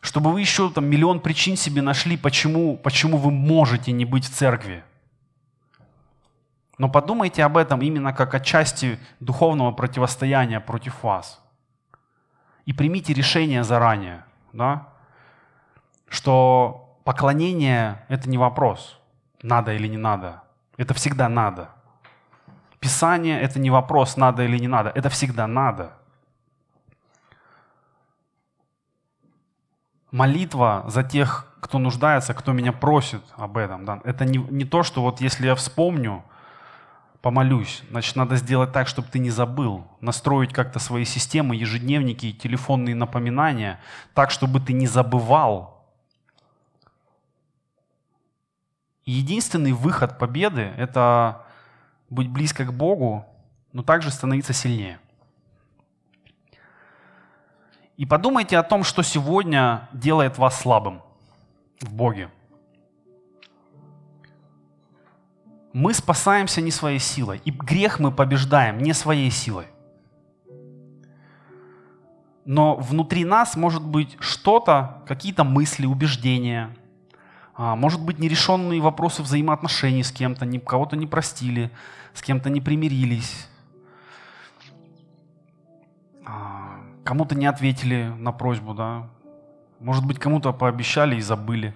чтобы 0.00 0.32
вы 0.32 0.40
еще 0.40 0.70
там 0.70 0.86
миллион 0.86 1.20
причин 1.20 1.56
себе 1.56 1.82
нашли, 1.82 2.16
почему, 2.16 2.76
почему 2.76 3.16
вы 3.16 3.30
можете 3.30 3.92
не 3.92 4.04
быть 4.04 4.24
в 4.26 4.34
церкви. 4.34 4.84
Но 6.78 6.88
подумайте 6.88 7.44
об 7.44 7.56
этом 7.56 7.80
именно 7.82 8.12
как 8.12 8.34
о 8.34 8.40
части 8.40 8.98
духовного 9.20 9.72
противостояния 9.72 10.60
против 10.60 11.02
вас. 11.02 11.40
И 12.66 12.72
примите 12.72 13.12
решение 13.12 13.62
заранее, 13.62 14.24
да? 14.52 14.88
что 16.08 16.98
поклонение– 17.04 18.04
это 18.08 18.28
не 18.28 18.38
вопрос, 18.38 18.98
надо 19.42 19.72
или 19.72 19.86
не 19.86 19.98
надо. 19.98 20.42
Это 20.76 20.94
всегда 20.94 21.28
надо. 21.28 21.70
Писание– 22.80 23.40
это 23.42 23.60
не 23.60 23.70
вопрос, 23.70 24.16
надо 24.16 24.42
или 24.42 24.58
не 24.58 24.68
надо. 24.68 24.90
Это 24.90 25.08
всегда 25.10 25.46
надо. 25.46 25.92
Молитва 30.10 30.84
за 30.86 31.02
тех, 31.02 31.52
кто 31.60 31.78
нуждается, 31.78 32.34
кто 32.34 32.52
меня 32.52 32.72
просит 32.72 33.22
об 33.36 33.56
этом. 33.56 33.84
Да? 33.84 34.00
Это 34.04 34.24
не, 34.24 34.38
не 34.38 34.64
то, 34.64 34.82
что 34.82 35.02
вот 35.02 35.20
если 35.20 35.46
я 35.46 35.54
вспомню– 35.54 36.24
помолюсь. 37.24 37.82
Значит, 37.90 38.16
надо 38.16 38.36
сделать 38.36 38.72
так, 38.72 38.86
чтобы 38.86 39.08
ты 39.08 39.18
не 39.18 39.30
забыл. 39.30 39.86
Настроить 40.02 40.52
как-то 40.52 40.78
свои 40.78 41.06
системы, 41.06 41.56
ежедневники, 41.56 42.34
телефонные 42.34 42.94
напоминания, 42.94 43.80
так, 44.12 44.30
чтобы 44.30 44.60
ты 44.60 44.74
не 44.74 44.86
забывал. 44.86 45.82
Единственный 49.06 49.72
выход 49.72 50.18
победы– 50.18 50.70
это 50.76 51.46
быть 52.10 52.28
близко 52.28 52.66
к 52.66 52.74
Богу, 52.74 53.24
но 53.72 53.82
также 53.82 54.10
становиться 54.10 54.52
сильнее. 54.52 54.98
И 57.96 58.04
подумайте 58.04 58.58
о 58.58 58.62
том, 58.62 58.84
что 58.84 59.02
сегодня 59.02 59.88
делает 59.94 60.36
вас 60.36 60.60
слабым 60.60 61.00
в 61.80 61.90
Боге. 61.90 62.28
Мы 65.74 65.92
спасаемся 65.92 66.60
не 66.60 66.70
своей 66.70 67.00
силой, 67.00 67.42
и 67.44 67.50
грех 67.50 67.98
мы 67.98 68.12
побеждаем 68.12 68.78
не 68.78 68.94
своей 68.94 69.28
силой. 69.30 69.66
Но 72.44 72.76
внутри 72.76 73.24
нас 73.24 73.56
может 73.56 73.84
быть 73.84 74.16
что-то, 74.20 75.02
какие-то 75.08 75.42
мысли, 75.42 75.84
убеждения, 75.84 76.76
а, 77.56 77.74
может 77.74 78.00
быть 78.00 78.20
нерешенные 78.20 78.80
вопросы 78.80 79.22
взаимоотношений 79.22 80.04
с 80.04 80.12
кем-то, 80.12 80.46
кого-то 80.60 80.94
не 80.94 81.08
простили, 81.08 81.72
с 82.12 82.22
кем-то 82.22 82.50
не 82.50 82.60
примирились, 82.60 83.48
а, 86.24 86.78
кому-то 87.02 87.34
не 87.34 87.46
ответили 87.46 88.14
на 88.16 88.30
просьбу, 88.30 88.74
да, 88.74 89.10
может 89.80 90.06
быть 90.06 90.20
кому-то 90.20 90.52
пообещали 90.52 91.16
и 91.16 91.20
забыли. 91.20 91.74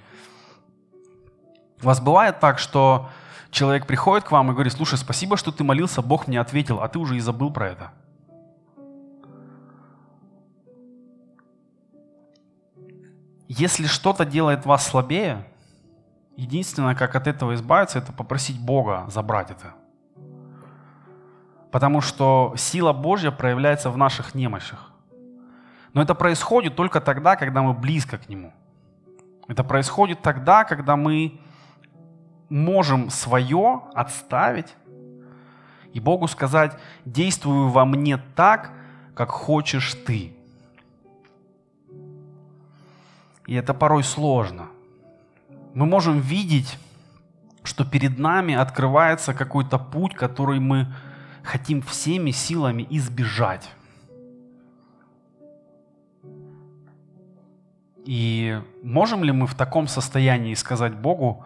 У 1.83 1.87
вас 1.87 2.01
бывает 2.01 2.39
так, 2.39 2.61
что 2.61 3.09
человек 3.51 3.87
приходит 3.87 4.25
к 4.25 4.33
вам 4.33 4.51
и 4.51 4.55
говорит, 4.55 4.73
слушай, 4.73 4.99
спасибо, 4.99 5.37
что 5.37 5.53
ты 5.53 5.65
молился, 5.65 6.03
Бог 6.03 6.27
мне 6.27 6.41
ответил, 6.41 6.81
а 6.81 6.89
ты 6.89 6.99
уже 6.99 7.17
и 7.17 7.21
забыл 7.21 7.51
про 7.53 7.69
это. 7.69 7.93
Если 13.49 13.87
что-то 13.87 14.27
делает 14.27 14.67
вас 14.67 14.87
слабее, 14.87 15.47
единственное, 16.37 16.95
как 16.95 17.17
от 17.17 17.27
этого 17.27 17.55
избавиться, 17.55 17.99
это 17.99 18.13
попросить 18.13 18.61
Бога 18.61 19.07
забрать 19.09 19.51
это. 19.51 19.73
Потому 21.71 22.01
что 22.03 22.55
сила 22.57 22.93
Божья 22.93 23.31
проявляется 23.31 23.91
в 23.91 23.97
наших 23.97 24.35
немощах. 24.35 24.93
Но 25.95 26.03
это 26.03 26.15
происходит 26.15 26.77
только 26.77 27.01
тогда, 27.01 27.37
когда 27.37 27.63
мы 27.63 27.73
близко 27.73 28.19
к 28.19 28.29
Нему. 28.29 28.53
Это 29.49 29.65
происходит 29.65 30.21
тогда, 30.21 30.65
когда 30.65 30.97
мы 30.97 31.41
можем 32.49 33.11
свое 33.11 33.83
отставить 33.95 34.75
и 35.93 36.01
Богу 36.01 36.29
сказать, 36.29 36.77
действую 37.05 37.69
во 37.69 37.85
мне 37.85 38.19
так, 38.37 38.71
как 39.15 39.31
хочешь 39.31 39.95
ты. 40.07 40.33
И 43.47 43.55
это 43.55 43.73
порой 43.75 44.05
сложно. 44.05 44.69
Мы 45.75 45.87
можем 45.87 46.21
видеть, 46.21 46.79
что 47.65 47.85
перед 47.85 48.19
нами 48.19 48.55
открывается 48.55 49.35
какой-то 49.35 49.79
путь, 49.79 50.15
который 50.15 50.61
мы 50.61 50.87
хотим 51.43 51.83
всеми 51.83 52.31
силами 52.31 52.87
избежать. 52.91 53.71
И 58.05 58.61
можем 58.83 59.25
ли 59.25 59.33
мы 59.33 59.47
в 59.47 59.55
таком 59.55 59.89
состоянии 59.89 60.55
сказать 60.55 60.95
Богу, 60.95 61.45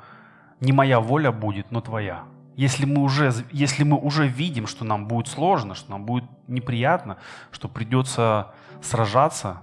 не 0.62 0.72
моя 0.72 1.00
воля 1.00 1.32
будет, 1.32 1.70
но 1.70 1.80
твоя? 1.80 2.24
Если 2.54 2.86
мы, 2.86 3.02
уже, 3.02 3.32
если 3.50 3.82
мы 3.82 3.98
уже 3.98 4.28
видим, 4.28 4.66
что 4.66 4.84
нам 4.84 5.08
будет 5.08 5.26
сложно, 5.26 5.74
что 5.74 5.90
нам 5.90 6.04
будет 6.04 6.24
неприятно, 6.46 7.16
что 7.50 7.68
придется 7.68 8.54
сражаться, 8.80 9.62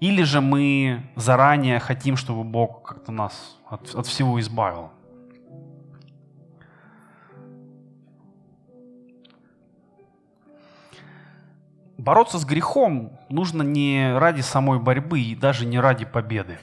или 0.00 0.24
же 0.24 0.40
мы 0.40 1.02
заранее 1.14 1.78
хотим, 1.78 2.16
чтобы 2.16 2.42
Бог 2.42 2.82
как-то 2.82 3.12
нас 3.12 3.56
от, 3.68 3.94
от 3.94 4.06
всего 4.06 4.40
избавил. 4.40 4.90
Бороться 11.96 12.38
с 12.38 12.44
грехом 12.44 13.18
нужно 13.28 13.62
не 13.62 14.12
ради 14.18 14.40
самой 14.40 14.78
борьбы 14.80 15.20
и 15.20 15.34
даже 15.34 15.64
не 15.66 15.78
ради 15.78 16.04
победы. 16.04 16.58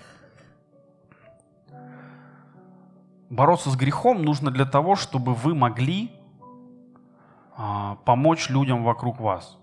Бороться 3.33 3.71
с 3.71 3.75
грехом 3.75 4.21
нужно 4.21 4.51
для 4.51 4.65
того, 4.65 4.95
чтобы 4.95 5.33
вы 5.33 5.55
могли 5.55 6.11
а, 7.57 7.95
помочь 8.05 8.47
людям 8.47 8.83
вокруг 8.83 9.19
вас. 9.19 9.57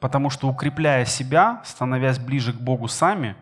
Потому 0.00 0.30
что 0.30 0.48
укрепляя 0.48 1.04
себя, 1.04 1.62
становясь 1.64 2.18
ближе 2.18 2.52
к 2.52 2.56
Богу 2.56 2.88
сами, 2.88 3.36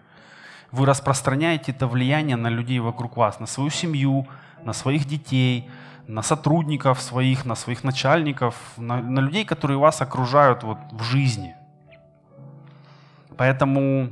вы 0.73 0.85
распространяете 0.85 1.73
это 1.73 1.87
влияние 1.87 2.37
на 2.37 2.49
людей 2.49 2.81
вокруг 2.81 3.17
вас, 3.17 3.41
на 3.41 3.47
свою 3.47 3.71
семью, 3.71 4.27
на 4.63 4.75
своих 4.75 5.07
детей, 5.07 5.71
на 6.07 6.21
сотрудников 6.21 7.01
своих, 7.01 7.47
на 7.47 7.55
своих 7.55 7.83
начальников, 7.83 8.55
на, 8.77 9.01
на 9.01 9.21
людей, 9.21 9.47
которые 9.47 9.79
вас 9.79 10.03
окружают 10.03 10.65
вот 10.65 10.77
в 10.91 11.03
жизни. 11.03 11.57
Поэтому 13.39 14.11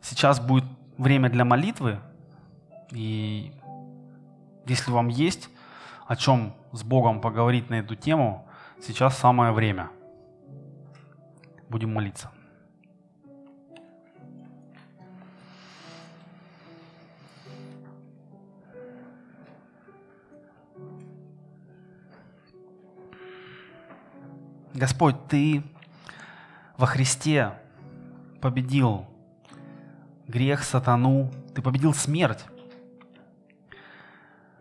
сейчас 0.00 0.40
будет 0.40 0.64
время 0.96 1.28
для 1.28 1.44
молитвы, 1.44 1.98
и 2.92 3.52
если 4.66 4.90
вам 4.90 5.08
есть 5.08 5.48
о 6.06 6.16
чем 6.16 6.54
с 6.72 6.82
Богом 6.82 7.20
поговорить 7.20 7.70
на 7.70 7.74
эту 7.74 7.96
тему, 7.96 8.46
сейчас 8.80 9.16
самое 9.16 9.52
время– 9.52 9.90
Будем 11.70 11.94
молиться. 11.94 12.32
Господь, 24.74 25.14
Ты 25.28 25.62
во 26.76 26.86
Христе 26.86 27.52
победил 28.40 29.06
грех, 30.26 30.64
сатану, 30.64 31.30
Ты 31.54 31.62
победил 31.62 31.94
смерть. 31.94 32.44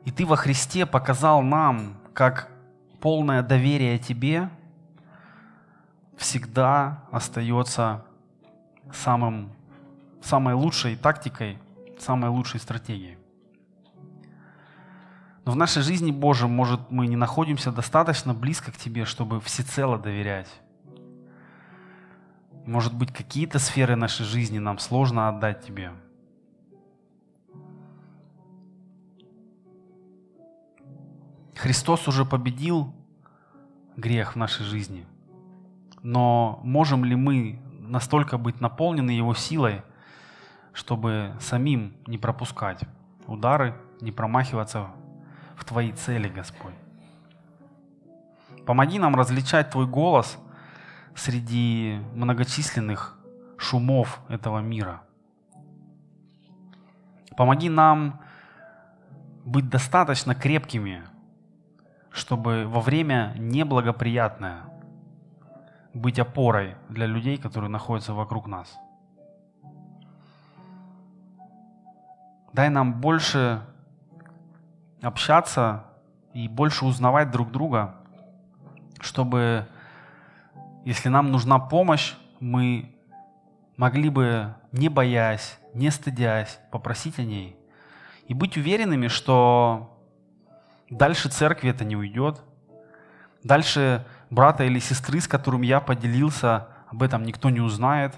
И 0.09 0.11
Ты 0.11 0.25
во 0.25 0.35
Христе 0.37 0.87
показал 0.87 1.43
нам, 1.43 1.93
как 2.15 2.49
полное 2.99 3.43
доверие 3.43 3.99
Тебе 3.99 4.49
всегда 6.17 7.03
остается 7.11 8.03
самым, 8.91 9.51
самой 10.23 10.55
лучшей 10.55 10.95
тактикой, 10.95 11.59
самой 11.99 12.31
лучшей 12.31 12.59
стратегией. 12.59 13.19
Но 15.45 15.51
в 15.51 15.55
нашей 15.55 15.83
жизни, 15.83 16.09
Боже, 16.09 16.47
может, 16.47 16.89
мы 16.89 17.05
не 17.05 17.15
находимся 17.15 17.71
достаточно 17.71 18.33
близко 18.33 18.71
к 18.71 18.77
Тебе, 18.77 19.05
чтобы 19.05 19.39
всецело 19.39 19.99
доверять. 19.99 20.49
Может 22.65 22.95
быть, 22.95 23.13
какие-то 23.13 23.59
сферы 23.59 23.95
нашей 23.95 24.25
жизни 24.25 24.57
нам 24.57 24.79
сложно 24.79 25.29
отдать 25.29 25.63
Тебе. 25.63 25.91
Христос 31.61 32.07
уже 32.07 32.25
победил 32.25 32.93
грех 33.95 34.33
в 34.33 34.35
нашей 34.35 34.65
жизни– 34.65 35.05
но 36.01 36.59
можем 36.63 37.03
ли 37.03 37.15
мы 37.15 37.61
настолько 37.79 38.37
быть 38.37 38.61
наполнены 38.61 39.11
Его 39.11 39.33
силой, 39.33 39.81
чтобы 40.73 41.35
самим 41.39 41.95
не 42.07 42.17
пропускать 42.17 42.81
удары, 43.27 43.75
не 44.01 44.11
промахиваться 44.11 44.87
в 45.55 45.65
Твои 45.65 45.91
цели, 45.91 46.29
Господь? 46.29 46.73
Помоги 48.65 48.99
нам 48.99 49.15
различать 49.15 49.71
Твой 49.71 49.87
голос 49.87 50.37
среди 51.15 51.99
многочисленных 52.13 53.17
шумов 53.57 54.21
этого 54.29 54.59
мира. 54.59 55.01
Помоги 57.35 57.69
нам 57.69 58.21
быть 59.43 59.69
достаточно 59.69 60.35
крепкими, 60.35 61.03
чтобы 62.11 62.65
во 62.67 62.81
время 62.81 63.33
неблагоприятное 63.37 64.63
быть 65.93 66.19
опорой 66.19 66.75
для 66.89 67.05
людей, 67.05 67.37
которые 67.37 67.69
находятся 67.69 68.13
вокруг 68.13 68.47
нас. 68.47 68.77
Дай 72.53 72.69
нам 72.69 72.99
больше 72.99 73.61
общаться 75.01 75.85
и 76.33 76.47
больше 76.47 76.85
узнавать 76.85 77.31
друг 77.31 77.51
друга, 77.51 77.95
чтобы, 78.99 79.67
если 80.83 81.09
нам 81.09 81.31
нужна 81.31 81.59
помощь, 81.59 82.15
мы 82.39 82.95
могли 83.77 84.09
бы, 84.09 84.53
не 84.71 84.89
боясь, 84.89 85.59
не 85.73 85.89
стыдясь, 85.89 86.59
попросить 86.71 87.19
о 87.19 87.23
ней. 87.23 87.55
И 88.27 88.33
быть 88.33 88.57
уверенными, 88.57 89.07
что 89.07 89.88
дальше 90.89 91.29
церкви 91.29 91.69
это 91.69 91.85
не 91.85 91.95
уйдет. 91.95 92.41
Дальше 93.43 94.05
брата 94.29 94.63
или 94.63 94.79
сестры, 94.79 95.19
с 95.19 95.27
которым 95.27 95.61
я 95.61 95.79
поделился, 95.79 96.67
об 96.89 97.03
этом 97.03 97.23
никто 97.23 97.49
не 97.49 97.61
узнает. 97.61 98.15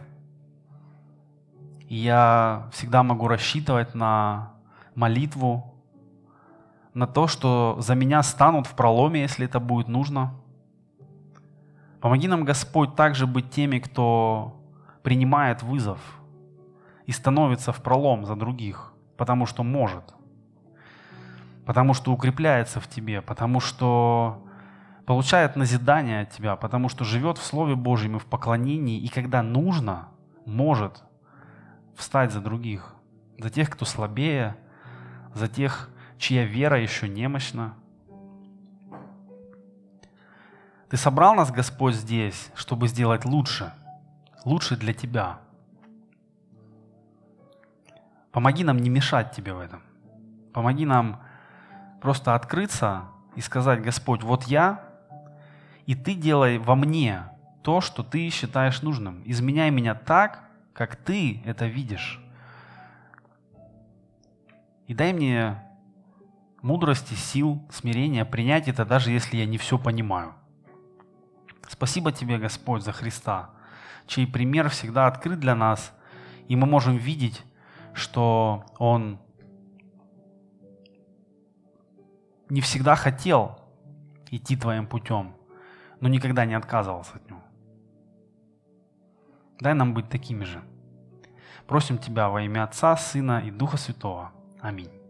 И 1.87 1.95
я 1.95 2.69
всегда 2.71 3.03
могу 3.03 3.27
рассчитывать 3.27 3.93
на 3.93 4.53
молитву, 4.95 5.75
на 6.93 7.07
то, 7.07 7.27
что 7.27 7.77
за 7.79 7.95
меня 7.95 8.23
станут 8.23 8.67
в 8.67 8.75
проломе, 8.75 9.21
если 9.21 9.45
это 9.45 9.59
будет 9.59 9.87
нужно. 9.87 10.33
Помоги 11.99 12.27
нам, 12.27 12.45
Господь, 12.45 12.95
также 12.95 13.27
быть 13.27 13.51
теми, 13.51 13.79
кто 13.79 14.59
принимает 15.03 15.63
вызов 15.63 15.99
и 17.05 17.11
становится 17.11 17.71
в 17.71 17.81
пролом 17.81 18.25
за 18.25 18.35
других, 18.35 18.93
потому 19.17 19.45
что 19.45 19.63
может. 19.63 20.13
Потому 21.65 21.93
что 21.93 22.11
укрепляется 22.11 22.79
в 22.79 22.87
тебе, 22.87 23.21
потому 23.21 23.59
что 23.59 24.43
получает 25.05 25.55
назидание 25.55 26.21
от 26.21 26.31
тебя, 26.31 26.55
потому 26.55 26.89
что 26.89 27.03
живет 27.03 27.37
в 27.37 27.43
Слове 27.43 27.75
Божьем 27.75 28.17
и 28.17 28.19
в 28.19 28.25
поклонении, 28.25 28.99
и 28.99 29.07
когда 29.07 29.43
нужно, 29.43 30.07
может 30.45 31.03
встать 31.95 32.31
за 32.31 32.41
других, 32.41 32.95
за 33.37 33.49
тех, 33.49 33.69
кто 33.69 33.85
слабее, 33.85 34.55
за 35.33 35.47
тех, 35.47 35.89
чья 36.17 36.45
вера 36.45 36.79
еще 36.79 37.07
немощна. 37.07 37.73
Ты 40.89 40.97
собрал 40.97 41.35
нас, 41.35 41.51
Господь, 41.51 41.95
здесь, 41.95 42.51
чтобы 42.53 42.87
сделать 42.87 43.23
лучше, 43.23 43.71
лучше 44.43 44.75
для 44.75 44.93
Тебя. 44.93 45.39
Помоги 48.31 48.63
нам 48.63 48.77
не 48.77 48.89
мешать 48.89 49.31
Тебе 49.31 49.53
в 49.53 49.59
этом. 49.59 49.81
Помоги 50.53 50.85
нам 50.85 51.21
просто 52.01 52.35
открыться 52.35 53.03
и 53.35 53.41
сказать, 53.41 53.81
Господь, 53.81 54.23
вот 54.23 54.43
я, 54.43 54.83
и 55.85 55.95
Ты 55.95 56.15
делай 56.15 56.57
во 56.57 56.75
мне 56.75 57.23
то, 57.61 57.79
что 57.79 58.03
Ты 58.03 58.29
считаешь 58.29 58.81
нужным. 58.81 59.21
Изменяй 59.25 59.69
меня 59.69 59.95
так, 59.95 60.43
как 60.73 60.95
Ты 60.95 61.41
это 61.45 61.67
видишь. 61.67 62.19
И 64.87 64.93
дай 64.93 65.13
мне 65.13 65.61
мудрости, 66.61 67.13
сил, 67.13 67.63
смирения 67.71 68.25
принять 68.25 68.67
это, 68.67 68.83
даже 68.83 69.11
если 69.11 69.37
я 69.37 69.45
не 69.45 69.57
все 69.57 69.77
понимаю. 69.77 70.33
Спасибо 71.67 72.11
Тебе, 72.11 72.37
Господь, 72.37 72.83
за 72.83 72.91
Христа, 72.91 73.51
чей 74.07 74.27
пример 74.27 74.69
всегда 74.69 75.07
открыт 75.07 75.39
для 75.39 75.55
нас, 75.55 75.93
и 76.47 76.55
мы 76.55 76.67
можем 76.67 76.97
видеть, 76.97 77.43
что 77.93 78.65
Он 78.77 79.19
не 82.51 82.59
всегда 82.59 82.95
хотел 82.95 83.57
идти 84.29 84.57
Твоим 84.57 84.85
путем, 84.85 85.37
но 86.01 86.09
никогда 86.09 86.45
не 86.45 86.53
отказывался 86.53 87.15
от 87.15 87.29
него. 87.29 87.41
Дай 89.61 89.73
нам 89.73 89.93
быть 89.93 90.09
такими 90.09 90.43
же. 90.43 90.61
Просим 91.65 91.97
Тебя 91.97 92.27
во 92.27 92.41
имя 92.41 92.65
Отца, 92.65 92.97
Сына 92.97 93.41
и 93.45 93.51
Духа 93.51 93.77
Святого. 93.77 94.33
Аминь. 94.59 95.00